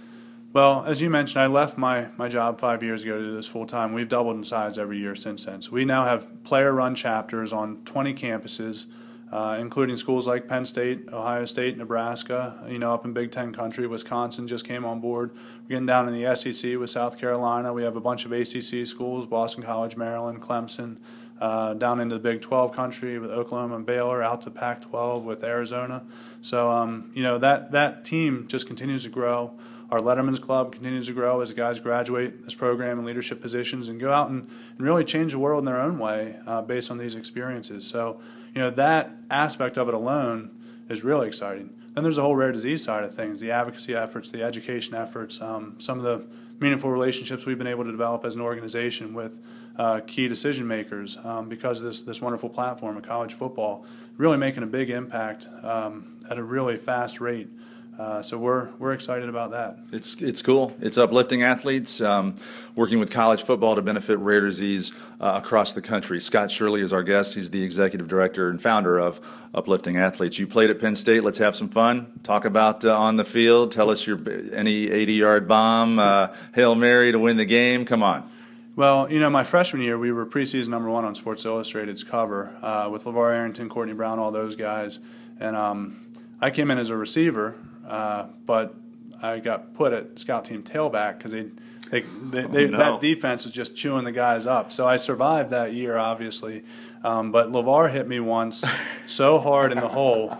Well, 0.54 0.86
as 0.86 1.02
you 1.02 1.10
mentioned, 1.10 1.42
I 1.42 1.48
left 1.48 1.80
my, 1.80 2.10
my 2.16 2.30
job 2.30 2.60
five 2.60 2.84
years 2.84 3.04
ago 3.04 3.18
to 3.18 3.24
do 3.24 3.36
this 3.36 3.48
full 3.48 3.66
time. 3.66 3.94
We've 3.94 4.08
doubled 4.08 4.36
in 4.36 4.44
size 4.44 4.78
every 4.78 5.00
year 5.00 5.16
since 5.16 5.46
then. 5.46 5.62
So 5.62 5.72
we 5.72 5.84
now 5.84 6.06
have 6.06 6.44
player 6.44 6.72
run 6.72 6.94
chapters 6.94 7.52
on 7.52 7.78
20 7.86 8.14
campuses, 8.14 8.86
uh, 9.32 9.58
including 9.60 9.98
schools 9.98 10.28
like 10.28 10.48
Penn 10.48 10.66
State, 10.66 11.10
Ohio 11.12 11.46
State, 11.46 11.76
Nebraska, 11.76 12.64
you 12.68 12.78
know, 12.78 12.94
up 12.94 13.04
in 13.04 13.14
Big 13.14 13.32
Ten 13.32 13.52
country. 13.52 13.88
Wisconsin 13.88 14.48
just 14.48 14.64
came 14.64 14.86
on 14.86 15.00
board. 15.00 15.32
We're 15.64 15.70
getting 15.70 15.88
down 15.88 16.08
in 16.08 16.22
the 16.22 16.36
SEC 16.36 16.78
with 16.78 16.92
South 16.92 17.20
Carolina. 17.20 17.74
We 17.74 17.82
have 17.82 17.96
a 17.96 18.02
bunch 18.02 18.26
of 18.26 18.32
ACC 18.32 18.86
schools 18.86 19.26
Boston 19.26 19.64
College, 19.64 19.98
Maryland, 19.98 20.40
Clemson. 20.40 20.98
Uh, 21.42 21.74
down 21.74 22.00
into 22.00 22.16
the 22.16 22.22
Big 22.22 22.42
12 22.42 22.72
country 22.72 23.20
with 23.20 23.30
Oklahoma 23.30 23.76
and 23.76 23.86
Baylor, 23.86 24.24
out 24.24 24.44
to 24.44 24.52
Pac 24.52 24.82
12 24.82 25.26
with 25.26 25.44
Arizona. 25.44 26.04
So, 26.42 26.72
um, 26.72 27.12
you 27.14 27.22
know, 27.22 27.38
that, 27.40 27.72
that 27.74 28.06
team 28.06 28.48
just 28.48 28.66
continues 28.66 29.04
to 29.04 29.10
grow. 29.10 29.52
Our 29.94 30.00
Letterman's 30.00 30.40
Club 30.40 30.72
continues 30.72 31.08
to 31.08 31.14
grow 31.14 31.42
as 31.42 31.54
guys 31.54 31.80
graduate 31.80 32.44
this 32.46 32.56
program 32.56 32.98
in 32.98 33.06
leadership 33.06 33.42
positions 33.42 33.90
and 33.90 34.00
go 34.00 34.12
out 34.12 34.30
and, 34.30 34.50
and 34.78 34.88
really 34.88 35.04
change 35.04 35.34
the 35.34 35.40
world 35.40 35.60
in 35.60 35.66
their 35.66 35.80
own 35.80 36.00
way 36.00 36.40
uh, 36.48 36.62
based 36.62 36.90
on 36.90 36.98
these 36.98 37.14
experiences. 37.14 37.86
So, 37.86 38.20
you 38.56 38.62
know, 38.62 38.70
that 38.72 39.12
aspect 39.30 39.78
of 39.78 39.88
it 39.88 39.94
alone 39.94 40.50
is 40.90 41.04
really 41.04 41.28
exciting. 41.28 41.76
Then 41.94 42.04
there's 42.04 42.16
the 42.16 42.24
whole 42.24 42.36
rare 42.36 42.52
disease 42.52 42.84
side 42.84 43.04
of 43.04 43.14
things, 43.14 43.40
the 43.40 43.52
advocacy 43.52 43.94
efforts, 43.94 44.32
the 44.32 44.42
education 44.42 44.96
efforts, 44.96 45.40
um, 45.42 45.76
some 45.78 46.00
of 46.00 46.04
the 46.04 46.26
meaningful 46.60 46.90
relationships 46.90 47.46
we've 47.46 47.58
been 47.58 47.68
able 47.68 47.84
to 47.84 47.92
develop 47.92 48.26
as 48.26 48.34
an 48.34 48.42
organization 48.42 49.14
with 49.14 49.40
uh, 49.78 50.02
key 50.02 50.28
decision 50.28 50.68
makers 50.68 51.18
um, 51.24 51.50
because 51.50 51.80
of 51.80 51.86
this, 51.86 52.02
this 52.02 52.22
wonderful 52.22 52.50
platform 52.50 52.98
of 52.98 53.04
college 53.04 53.34
football, 53.34 53.86
really 54.18 54.38
making 54.38 54.64
a 54.64 54.68
big 54.68 54.90
impact 54.90 55.48
um, 55.64 56.20
at 56.30 56.38
a 56.38 56.44
really 56.44 56.78
fast 56.78 57.20
rate. 57.20 57.50
Uh, 57.98 58.24
so 58.24 58.40
we're 58.40 58.70
we're 58.80 58.94
excited 58.94 59.30
about 59.30 59.52
that. 59.52 59.78
It's 59.92 60.20
it's 60.20 60.42
cool. 60.42 60.76
It's 60.82 60.98
uplifting 60.98 61.44
athletes, 61.44 62.02
um, 62.02 62.34
working 62.76 62.98
with 62.98 63.12
college 63.12 63.44
football 63.44 63.76
to 63.76 63.84
benefit 63.84 64.18
rare 64.18 64.42
disease 64.42 64.94
uh, 65.22 65.40
across 65.44 65.74
the 65.74 65.82
country. 65.82 66.20
Scott 66.20 66.50
Shirley 66.50 66.82
is 66.82 66.92
our 66.92 67.04
guest. 67.04 67.36
He's 67.36 67.52
the 67.52 67.64
executive 67.64 68.08
director 68.08 68.50
and 68.50 68.60
founder 68.60 68.98
of 68.98 69.22
Uplifting 69.54 69.98
Athletes. 69.98 70.40
You 70.40 70.48
played 70.48 70.72
at 70.72 70.80
Penn 70.80 70.96
State. 70.96 71.24
Let's 71.24 71.38
have 71.38 71.56
some 71.56 71.70
fun. 71.70 72.20
Talk 72.24 72.46
about 72.46 72.84
uh, 72.84 72.98
on 72.98 73.18
the 73.18 73.24
field. 73.24 73.72
Tell 73.72 73.92
us 73.92 74.08
your 74.08 74.20
any 74.52 74.90
80 74.90 75.14
yard 75.14 75.48
bomb, 75.48 76.00
uh, 76.00 76.34
hail 76.56 76.74
mary 76.74 77.12
to 77.12 77.20
win 77.20 77.38
the 77.38 77.46
game. 77.46 77.86
Come 77.86 78.02
on. 78.02 78.28
Well, 78.76 79.12
you 79.12 79.20
know, 79.20 79.30
my 79.30 79.44
freshman 79.44 79.84
year, 79.84 80.00
we 80.00 80.12
were 80.12 80.26
preseason 80.26 80.70
number 80.70 80.90
one 80.90 81.06
on 81.06 81.14
Sports 81.14 81.46
Illustrated's 81.46 82.04
cover 82.04 82.56
uh, 82.62 82.90
with 82.90 83.04
LeVar 83.04 83.34
Arrington, 83.34 83.70
Courtney 83.70 83.94
Brown, 83.94 84.18
all 84.18 84.32
those 84.32 84.56
guys, 84.56 85.00
and 85.40 85.56
um, 85.56 86.06
I 86.42 86.50
came 86.50 86.72
in 86.72 86.78
as 86.80 86.90
a 86.90 86.98
receiver 86.98 87.56
uh, 87.88 88.28
but 88.46 88.76
I 89.22 89.40
got 89.40 89.74
put 89.74 89.94
at 89.94 90.20
scout 90.20 90.46
team 90.46 90.64
tailback 90.64 91.18
because 91.18 91.32
they, 91.32 91.50
they, 91.90 92.02
they, 92.02 92.44
they 92.48 92.66
oh, 92.66 92.70
no. 92.70 92.78
that 92.78 93.02
defense 93.02 93.46
was 93.46 93.54
just 93.54 93.76
chewing 93.76 94.04
the 94.04 94.12
guys 94.12 94.46
up. 94.48 94.72
So 94.72 94.88
I 94.88 94.98
survived 94.98 95.50
that 95.52 95.74
year, 95.74 95.98
obviously. 95.98 96.64
Um, 97.04 97.32
but 97.32 97.52
LeVar 97.52 97.92
hit 97.92 98.08
me 98.08 98.20
once 98.20 98.64
so 99.08 99.40
hard 99.40 99.72
in 99.72 99.80
the 99.80 99.90
hole, 99.90 100.38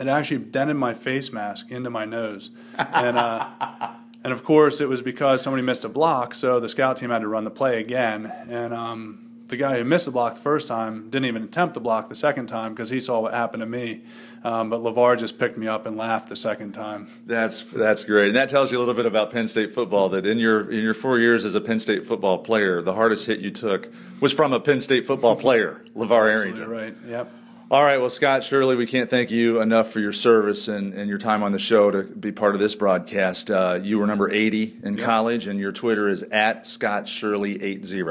it 0.00 0.08
actually 0.08 0.38
dented 0.38 0.76
my 0.76 0.94
face 0.94 1.32
mask 1.32 1.70
into 1.70 1.90
my 1.90 2.04
nose. 2.04 2.50
And, 2.76 3.16
uh, 3.16 3.48
and 4.26 4.32
of 4.32 4.42
course, 4.42 4.80
it 4.80 4.88
was 4.88 5.02
because 5.02 5.40
somebody 5.40 5.62
missed 5.62 5.84
a 5.84 5.88
block, 5.88 6.34
so 6.34 6.58
the 6.58 6.68
scout 6.68 6.96
team 6.96 7.10
had 7.10 7.20
to 7.20 7.28
run 7.28 7.44
the 7.44 7.50
play 7.52 7.78
again. 7.78 8.26
And 8.48 8.74
um, 8.74 9.30
the 9.46 9.56
guy 9.56 9.78
who 9.78 9.84
missed 9.84 10.06
the 10.06 10.10
block 10.10 10.34
the 10.34 10.40
first 10.40 10.66
time 10.66 11.10
didn't 11.10 11.26
even 11.26 11.44
attempt 11.44 11.74
the 11.74 11.80
block 11.80 12.08
the 12.08 12.16
second 12.16 12.48
time 12.48 12.74
because 12.74 12.90
he 12.90 12.98
saw 12.98 13.20
what 13.20 13.34
happened 13.34 13.60
to 13.60 13.66
me. 13.66 14.02
Um, 14.42 14.68
but 14.68 14.80
LeVar 14.80 15.16
just 15.16 15.38
picked 15.38 15.56
me 15.56 15.68
up 15.68 15.86
and 15.86 15.96
laughed 15.96 16.28
the 16.28 16.34
second 16.34 16.72
time. 16.72 17.06
That's 17.24 17.62
that's 17.70 18.02
great, 18.02 18.26
and 18.26 18.36
that 18.36 18.48
tells 18.48 18.72
you 18.72 18.78
a 18.78 18.80
little 18.80 18.94
bit 18.94 19.06
about 19.06 19.30
Penn 19.30 19.46
State 19.46 19.72
football. 19.72 20.08
That 20.08 20.26
in 20.26 20.40
your 20.40 20.68
in 20.72 20.82
your 20.82 20.94
four 20.94 21.20
years 21.20 21.44
as 21.44 21.54
a 21.54 21.60
Penn 21.60 21.78
State 21.78 22.04
football 22.04 22.38
player, 22.38 22.82
the 22.82 22.94
hardest 22.94 23.28
hit 23.28 23.38
you 23.38 23.52
took 23.52 23.88
was 24.18 24.32
from 24.32 24.52
a 24.52 24.58
Penn 24.58 24.80
State 24.80 25.06
football 25.06 25.36
player, 25.36 25.84
LeVar 25.94 26.28
Arrington. 26.28 26.68
Right. 26.68 26.96
Yep. 27.06 27.32
All 27.68 27.82
right, 27.82 27.98
well, 27.98 28.10
Scott, 28.10 28.44
Shirley 28.44 28.76
we 28.76 28.86
can't 28.86 29.10
thank 29.10 29.32
you 29.32 29.60
enough 29.60 29.90
for 29.90 29.98
your 29.98 30.12
service 30.12 30.68
and, 30.68 30.94
and 30.94 31.08
your 31.08 31.18
time 31.18 31.42
on 31.42 31.50
the 31.50 31.58
show 31.58 31.90
to 31.90 32.04
be 32.04 32.30
part 32.30 32.54
of 32.54 32.60
this 32.60 32.76
broadcast. 32.76 33.50
Uh, 33.50 33.80
you 33.82 33.98
were 33.98 34.06
number 34.06 34.30
80 34.30 34.78
in 34.84 34.96
yep. 34.96 35.04
college, 35.04 35.48
and 35.48 35.58
your 35.58 35.72
Twitter 35.72 36.08
is 36.08 36.22
at 36.22 36.64
Scott 36.64 37.08
Shirley 37.08 37.60
80. 37.60 38.04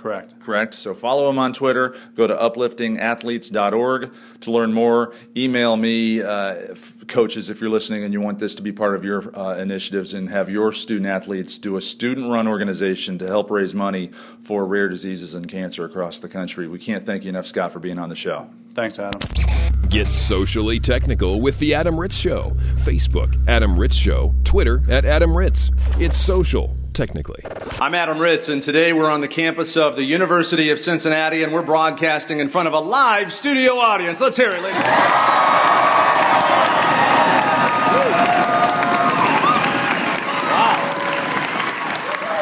Correct. 0.00 0.40
Correct. 0.40 0.72
So 0.72 0.94
follow 0.94 1.28
him 1.28 1.38
on 1.38 1.52
Twitter. 1.52 1.94
Go 2.16 2.26
to 2.26 2.34
upliftingathletes.org 2.34 4.14
to 4.40 4.50
learn 4.50 4.72
more. 4.72 5.12
Email 5.36 5.76
me, 5.76 6.22
uh, 6.22 6.74
coaches, 7.06 7.50
if 7.50 7.60
you're 7.60 7.68
listening 7.68 8.02
and 8.02 8.14
you 8.14 8.18
want 8.22 8.38
this 8.38 8.54
to 8.54 8.62
be 8.62 8.72
part 8.72 8.94
of 8.94 9.04
your 9.04 9.36
uh, 9.38 9.58
initiatives 9.58 10.14
and 10.14 10.30
have 10.30 10.48
your 10.48 10.72
student 10.72 11.06
athletes 11.06 11.58
do 11.58 11.76
a 11.76 11.82
student 11.82 12.32
run 12.32 12.48
organization 12.48 13.18
to 13.18 13.26
help 13.26 13.50
raise 13.50 13.74
money 13.74 14.06
for 14.42 14.64
rare 14.64 14.88
diseases 14.88 15.34
and 15.34 15.48
cancer 15.48 15.84
across 15.84 16.18
the 16.18 16.30
country. 16.30 16.66
We 16.66 16.78
can't 16.78 17.04
thank 17.04 17.24
you 17.24 17.28
enough, 17.28 17.44
Scott, 17.44 17.70
for 17.70 17.78
being 17.78 17.98
on 17.98 18.08
the 18.08 18.16
show. 18.16 18.48
Thanks, 18.72 18.98
Adam. 18.98 19.20
Get 19.90 20.10
socially 20.10 20.80
technical 20.80 21.42
with 21.42 21.58
The 21.58 21.74
Adam 21.74 22.00
Ritz 22.00 22.16
Show. 22.16 22.52
Facebook, 22.84 23.36
Adam 23.48 23.78
Ritz 23.78 23.96
Show. 23.96 24.32
Twitter, 24.44 24.80
at 24.90 25.04
Adam 25.04 25.36
Ritz. 25.36 25.70
It's 25.98 26.16
social 26.16 26.74
technically. 26.92 27.42
I'm 27.80 27.94
Adam 27.94 28.18
Ritz, 28.18 28.48
and 28.48 28.62
today 28.62 28.92
we're 28.92 29.10
on 29.10 29.20
the 29.20 29.28
campus 29.28 29.76
of 29.76 29.96
the 29.96 30.04
University 30.04 30.70
of 30.70 30.78
Cincinnati, 30.78 31.42
and 31.42 31.52
we're 31.52 31.62
broadcasting 31.62 32.40
in 32.40 32.48
front 32.48 32.68
of 32.68 32.74
a 32.74 32.80
live 32.80 33.32
studio 33.32 33.74
audience. 33.74 34.20
Let's 34.20 34.36
hear 34.36 34.50
it, 34.50 34.62
ladies. 34.62 34.82
Wow. 40.50 40.76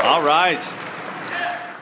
All 0.05 0.23
right. 0.23 0.78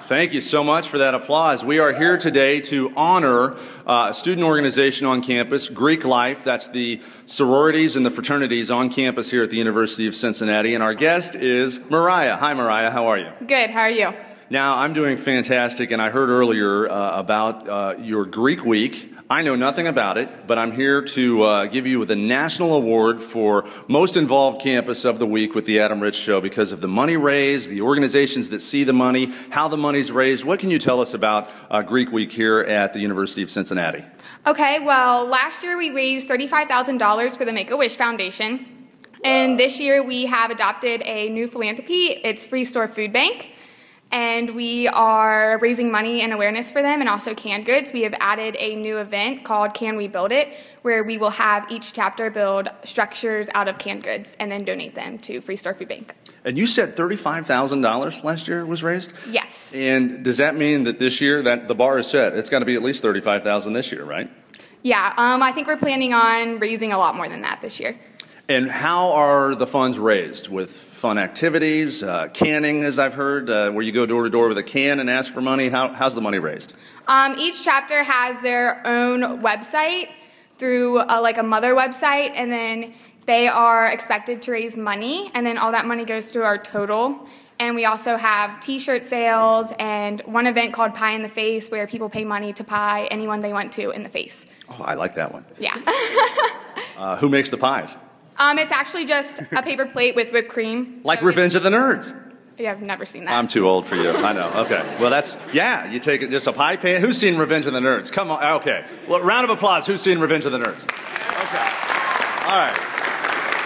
Thank 0.07 0.33
you 0.33 0.41
so 0.41 0.63
much 0.63 0.89
for 0.89 0.99
that 0.99 1.17
applause. 1.17 1.65
We 1.65 1.81
are 1.81 1.93
here 1.93 2.17
today 2.17 2.61
to 2.61 2.93
honor 2.97 3.57
uh, 3.85 4.07
a 4.11 4.15
student 4.15 4.47
organization 4.47 5.05
on 5.05 5.21
campus, 5.21 5.69
Greek 5.69 6.05
Life. 6.05 6.45
That's 6.45 6.69
the 6.69 7.01
sororities 7.25 7.97
and 7.97 8.07
the 8.07 8.11
fraternities 8.11 8.71
on 8.71 8.89
campus 8.89 9.33
here 9.33 9.43
at 9.43 9.51
the 9.51 9.57
University 9.57 10.07
of 10.07 10.15
Cincinnati. 10.15 10.75
And 10.75 10.83
our 10.85 10.95
guest 10.95 11.35
is 11.35 11.81
Mariah. 11.91 12.37
Hi, 12.37 12.55
Mariah. 12.55 12.93
How 12.93 13.09
are 13.09 13.19
you? 13.19 13.33
Good. 13.49 13.71
How 13.71 13.81
are 13.81 13.91
you? 13.91 14.13
Now, 14.49 14.79
I'm 14.79 14.93
doing 14.93 15.17
fantastic, 15.17 15.91
and 15.91 16.01
I 16.01 16.11
heard 16.11 16.29
earlier 16.29 16.89
uh, 16.89 17.19
about 17.19 17.69
uh, 17.69 17.95
your 17.99 18.27
Greek 18.27 18.65
week. 18.65 19.13
I 19.29 19.43
know 19.43 19.57
nothing 19.57 19.89
about 19.89 20.19
it, 20.19 20.47
but 20.47 20.57
I'm 20.57 20.71
here 20.71 21.03
to 21.03 21.43
uh, 21.43 21.67
give 21.67 21.85
you 21.85 22.05
the 22.05 22.15
National 22.15 22.75
Award 22.75 23.21
for 23.21 23.69
Most 23.89 24.17
Involved 24.17 24.63
Campus 24.63 25.05
of 25.05 25.19
the 25.19 25.27
Week 25.27 25.53
with 25.53 25.65
the 25.65 25.81
Adam 25.81 25.99
Ritz 25.99 26.17
Show 26.17 26.41
because 26.41 26.71
of 26.71 26.81
the 26.81 26.87
money 26.87 27.17
raised, 27.17 27.69
the 27.69 27.81
organizations 27.81 28.51
that 28.51 28.61
see 28.61 28.85
the 28.85 28.93
money, 28.93 29.33
how 29.51 29.67
the 29.67 29.77
money's 29.77 30.13
raised. 30.13 30.45
What 30.45 30.61
can 30.61 30.71
you 30.71 30.79
tell 30.79 31.01
us 31.01 31.13
about 31.13 31.51
uh, 31.73 31.83
Greek 31.83 32.13
Week 32.13 32.31
here 32.31 32.61
at 32.61 32.93
the 32.93 33.01
University 33.01 33.43
of 33.43 33.51
Cincinnati? 33.51 34.05
Okay, 34.47 34.79
well, 34.79 35.27
last 35.27 35.65
year 35.65 35.77
we 35.77 35.91
raised 35.91 36.29
$35,000 36.29 37.37
for 37.37 37.45
the 37.45 37.53
Make 37.53 37.73
a 37.73 37.77
Wish 37.77 37.97
Foundation. 37.97 38.65
And 39.25 39.59
this 39.59 39.81
year 39.81 40.05
we 40.05 40.27
have 40.27 40.53
adopted 40.53 41.03
a 41.05 41.31
new 41.31 41.49
philanthropy. 41.49 42.21
It's 42.23 42.47
Free 42.47 42.65
Store 42.65 42.87
Food 42.87 43.13
Bank 43.13 43.51
and 44.13 44.55
we 44.55 44.89
are 44.89 45.59
raising 45.59 45.91
money 45.91 46.21
and 46.21 46.33
awareness 46.33 46.71
for 46.71 46.83
them 46.83 47.01
and 47.01 47.09
also 47.09 47.35
canned 47.35 47.67
goods. 47.67 47.93
We 47.93 48.03
have 48.03 48.15
added 48.21 48.57
a 48.59 48.77
new 48.77 48.99
event 48.99 49.45
called 49.45 49.75
Can 49.75 49.97
We 49.97 50.09
Build 50.09 50.33
It, 50.33 50.49
where 50.83 51.03
we 51.03 51.19
will 51.19 51.31
have 51.31 51.71
each 51.71 51.93
chapter 51.93 52.31
build 52.31 52.69
structures 52.85 53.49
out 53.55 53.69
of 53.69 53.79
canned 53.79 54.05
goods 54.05 54.37
and 54.39 54.51
then 54.51 54.65
donate 54.65 54.95
them 54.95 55.19
to 55.19 55.41
Free 55.41 55.57
Store 55.57 55.75
Food 55.75 55.89
Bank. 55.89 56.15
And 56.45 56.57
you 56.57 56.69
said 56.69 56.95
$35,000 56.95 58.23
last 58.23 58.47
year 58.47 58.65
was 58.65 58.85
raised? 58.85 59.13
Yes. 59.29 59.75
And 59.75 60.25
does 60.25 60.37
that 60.37 60.55
mean 60.55 60.85
that 60.85 61.01
this 61.01 61.21
year 61.21 61.43
that 61.43 61.67
the 61.67 61.75
bar 61.75 61.99
is 61.99 62.07
set? 62.07 62.35
It's 62.35 62.49
got 62.49 62.61
to 62.61 62.65
be 62.65 62.77
at 62.77 62.83
least 62.83 63.03
35,000 63.03 63.73
this 63.73 63.91
year, 63.91 64.05
right? 64.05 64.31
Yeah, 64.83 65.13
um, 65.17 65.43
I 65.43 65.51
think 65.51 65.67
we're 65.67 65.77
planning 65.77 66.15
on 66.15 66.61
raising 66.61 66.93
a 66.93 66.99
lot 66.99 67.17
more 67.17 67.29
than 67.29 67.43
that 67.43 67.61
this 67.61 67.81
year. 67.81 67.99
And 68.49 68.71
how 68.71 69.13
are 69.15 69.57
the 69.57 69.67
funds 69.67 69.99
raised? 69.99 70.49
With 70.49 70.71
fun 70.71 71.19
activities, 71.19 72.05
uh, 72.05 72.29
canning, 72.29 72.85
as 72.85 72.97
I've 72.97 73.15
heard, 73.15 73.51
uh, 73.51 73.73
where 73.73 73.83
you 73.83 73.91
go 73.91 74.07
door 74.07 74.23
to 74.23 74.31
door 74.31 74.47
with 74.47 74.57
a 74.57 74.63
can 74.63 75.01
and 75.01 75.11
ask 75.11 75.35
for 75.35 75.41
money? 75.41 75.69
How, 75.69 75.93
how's 75.93 76.15
the 76.15 76.21
money 76.21 76.39
raised? 76.39 76.73
Um, 77.09 77.35
each 77.39 77.65
chapter 77.65 78.05
has 78.05 78.41
their 78.43 78.87
own 78.87 79.43
website 79.43 80.11
through 80.59 81.01
a, 81.01 81.21
like 81.21 81.39
a 81.39 81.43
mother 81.43 81.75
website, 81.75 82.33
and 82.37 82.53
then 82.53 82.95
they 83.25 83.49
are 83.49 83.87
expected 83.87 84.43
to 84.43 84.53
raise 84.53 84.77
money, 84.77 85.29
and 85.35 85.45
then 85.45 85.59
all 85.59 85.73
that 85.73 85.85
money 85.85 86.05
goes 86.05 86.31
to 86.31 86.45
our 86.45 86.57
total. 86.57 87.27
And 87.59 87.75
we 87.75 87.85
also 87.85 88.17
have 88.17 88.61
t 88.61 88.79
shirt 88.79 89.03
sales 89.03 89.73
and 89.79 90.21
one 90.21 90.47
event 90.47 90.73
called 90.73 90.95
Pie 90.95 91.13
in 91.13 91.23
the 91.23 91.29
Face 91.29 91.69
where 91.69 91.87
people 91.87 92.09
pay 92.09 92.25
money 92.25 92.53
to 92.53 92.63
pie 92.63 93.07
anyone 93.11 93.41
they 93.41 93.53
want 93.53 93.73
to 93.73 93.91
in 93.91 94.05
the 94.05 94.09
face. 94.09 94.47
Oh, 94.69 94.83
I 94.85 94.95
like 94.95 95.15
that 95.17 95.33
one. 95.33 95.45
Yeah. 95.59 95.77
uh, 96.99 97.17
who 97.17 97.29
makes 97.29 97.51
the 97.51 97.57
pies? 97.57 97.97
Um, 98.39 98.59
it's 98.59 98.73
actually 98.73 99.07
just 99.07 99.41
a 99.53 99.63
paper 99.63 99.87
plate 99.87 100.15
with 100.15 100.33
whipped 100.33 100.51
cream. 100.51 101.01
Like 101.05 101.21
so 101.21 101.27
Revenge 101.27 101.55
of 101.55 101.63
the 101.63 101.71
Nerds. 101.71 102.15
Yeah, 102.59 102.71
I've 102.73 102.81
never 102.81 103.05
seen 103.05 103.27
that. 103.27 103.35
I'm 103.35 103.49
too 103.49 103.69
old 103.69 103.87
for 103.87 103.97
you. 103.97 104.11
I 104.11 104.33
know. 104.33 104.49
Okay. 104.65 104.97
Well, 104.99 105.11
that's 105.11 105.37
yeah. 105.53 105.91
You 105.91 105.99
take 105.99 106.23
it 106.23 106.31
just 106.31 106.47
a 106.47 106.53
pie 106.53 106.77
pan. 106.77 107.01
Who's 107.01 107.19
seen 107.19 107.37
Revenge 107.37 107.67
of 107.67 107.73
the 107.75 107.81
Nerds? 107.81 108.11
Come 108.11 108.31
on. 108.31 108.43
Okay. 108.61 108.85
Well, 109.09 109.23
round 109.23 109.45
of 109.45 109.51
applause. 109.51 109.87
Who's 109.87 110.01
seen 110.01 110.19
Revenge 110.19 110.47
of 110.47 110.53
the 110.53 110.59
Nerds? 110.59 110.85
Okay. 110.85 112.49
All 112.49 112.59
right. 112.59 112.77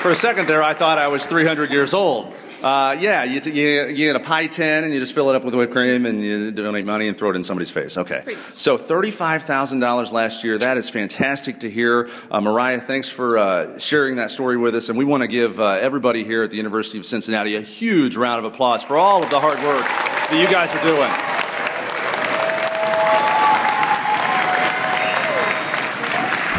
For 0.02 0.10
a 0.10 0.14
second 0.14 0.48
there, 0.48 0.62
I 0.62 0.74
thought 0.74 0.98
I 0.98 1.08
was 1.08 1.26
300 1.26 1.70
years 1.70 1.94
old. 1.94 2.34
Uh, 2.62 2.96
yeah, 3.00 3.24
you, 3.24 3.40
t- 3.40 3.50
you, 3.50 3.86
you 3.86 4.06
get 4.06 4.16
a 4.16 4.20
pie 4.20 4.46
tin 4.46 4.84
and 4.84 4.92
you 4.92 5.00
just 5.00 5.14
fill 5.14 5.30
it 5.30 5.36
up 5.36 5.44
with 5.44 5.54
whipped 5.54 5.72
cream 5.72 6.06
and 6.06 6.22
you 6.22 6.50
donate 6.50 6.84
money 6.84 7.08
and 7.08 7.16
throw 7.16 7.30
it 7.30 7.36
in 7.36 7.42
somebody's 7.42 7.70
face. 7.70 7.96
Okay. 7.96 8.22
So 8.50 8.76
$35,000 8.76 10.12
last 10.12 10.44
year. 10.44 10.58
That 10.58 10.76
is 10.76 10.90
fantastic 10.90 11.60
to 11.60 11.70
hear. 11.70 12.10
Uh, 12.30 12.40
Mariah, 12.40 12.80
thanks 12.80 13.08
for 13.08 13.38
uh, 13.38 13.78
sharing 13.78 14.16
that 14.16 14.30
story 14.30 14.56
with 14.56 14.74
us. 14.74 14.88
And 14.88 14.98
we 14.98 15.04
want 15.04 15.22
to 15.22 15.28
give 15.28 15.58
uh, 15.60 15.72
everybody 15.72 16.24
here 16.24 16.42
at 16.42 16.50
the 16.50 16.56
University 16.56 16.98
of 16.98 17.06
Cincinnati 17.06 17.56
a 17.56 17.60
huge 17.60 18.16
round 18.16 18.44
of 18.44 18.52
applause 18.52 18.82
for 18.82 18.96
all 18.96 19.22
of 19.22 19.30
the 19.30 19.40
hard 19.40 19.58
work 19.62 19.86
that 19.86 20.38
you 20.40 20.48
guys 20.48 20.74
are 20.74 20.82
doing. 20.82 21.39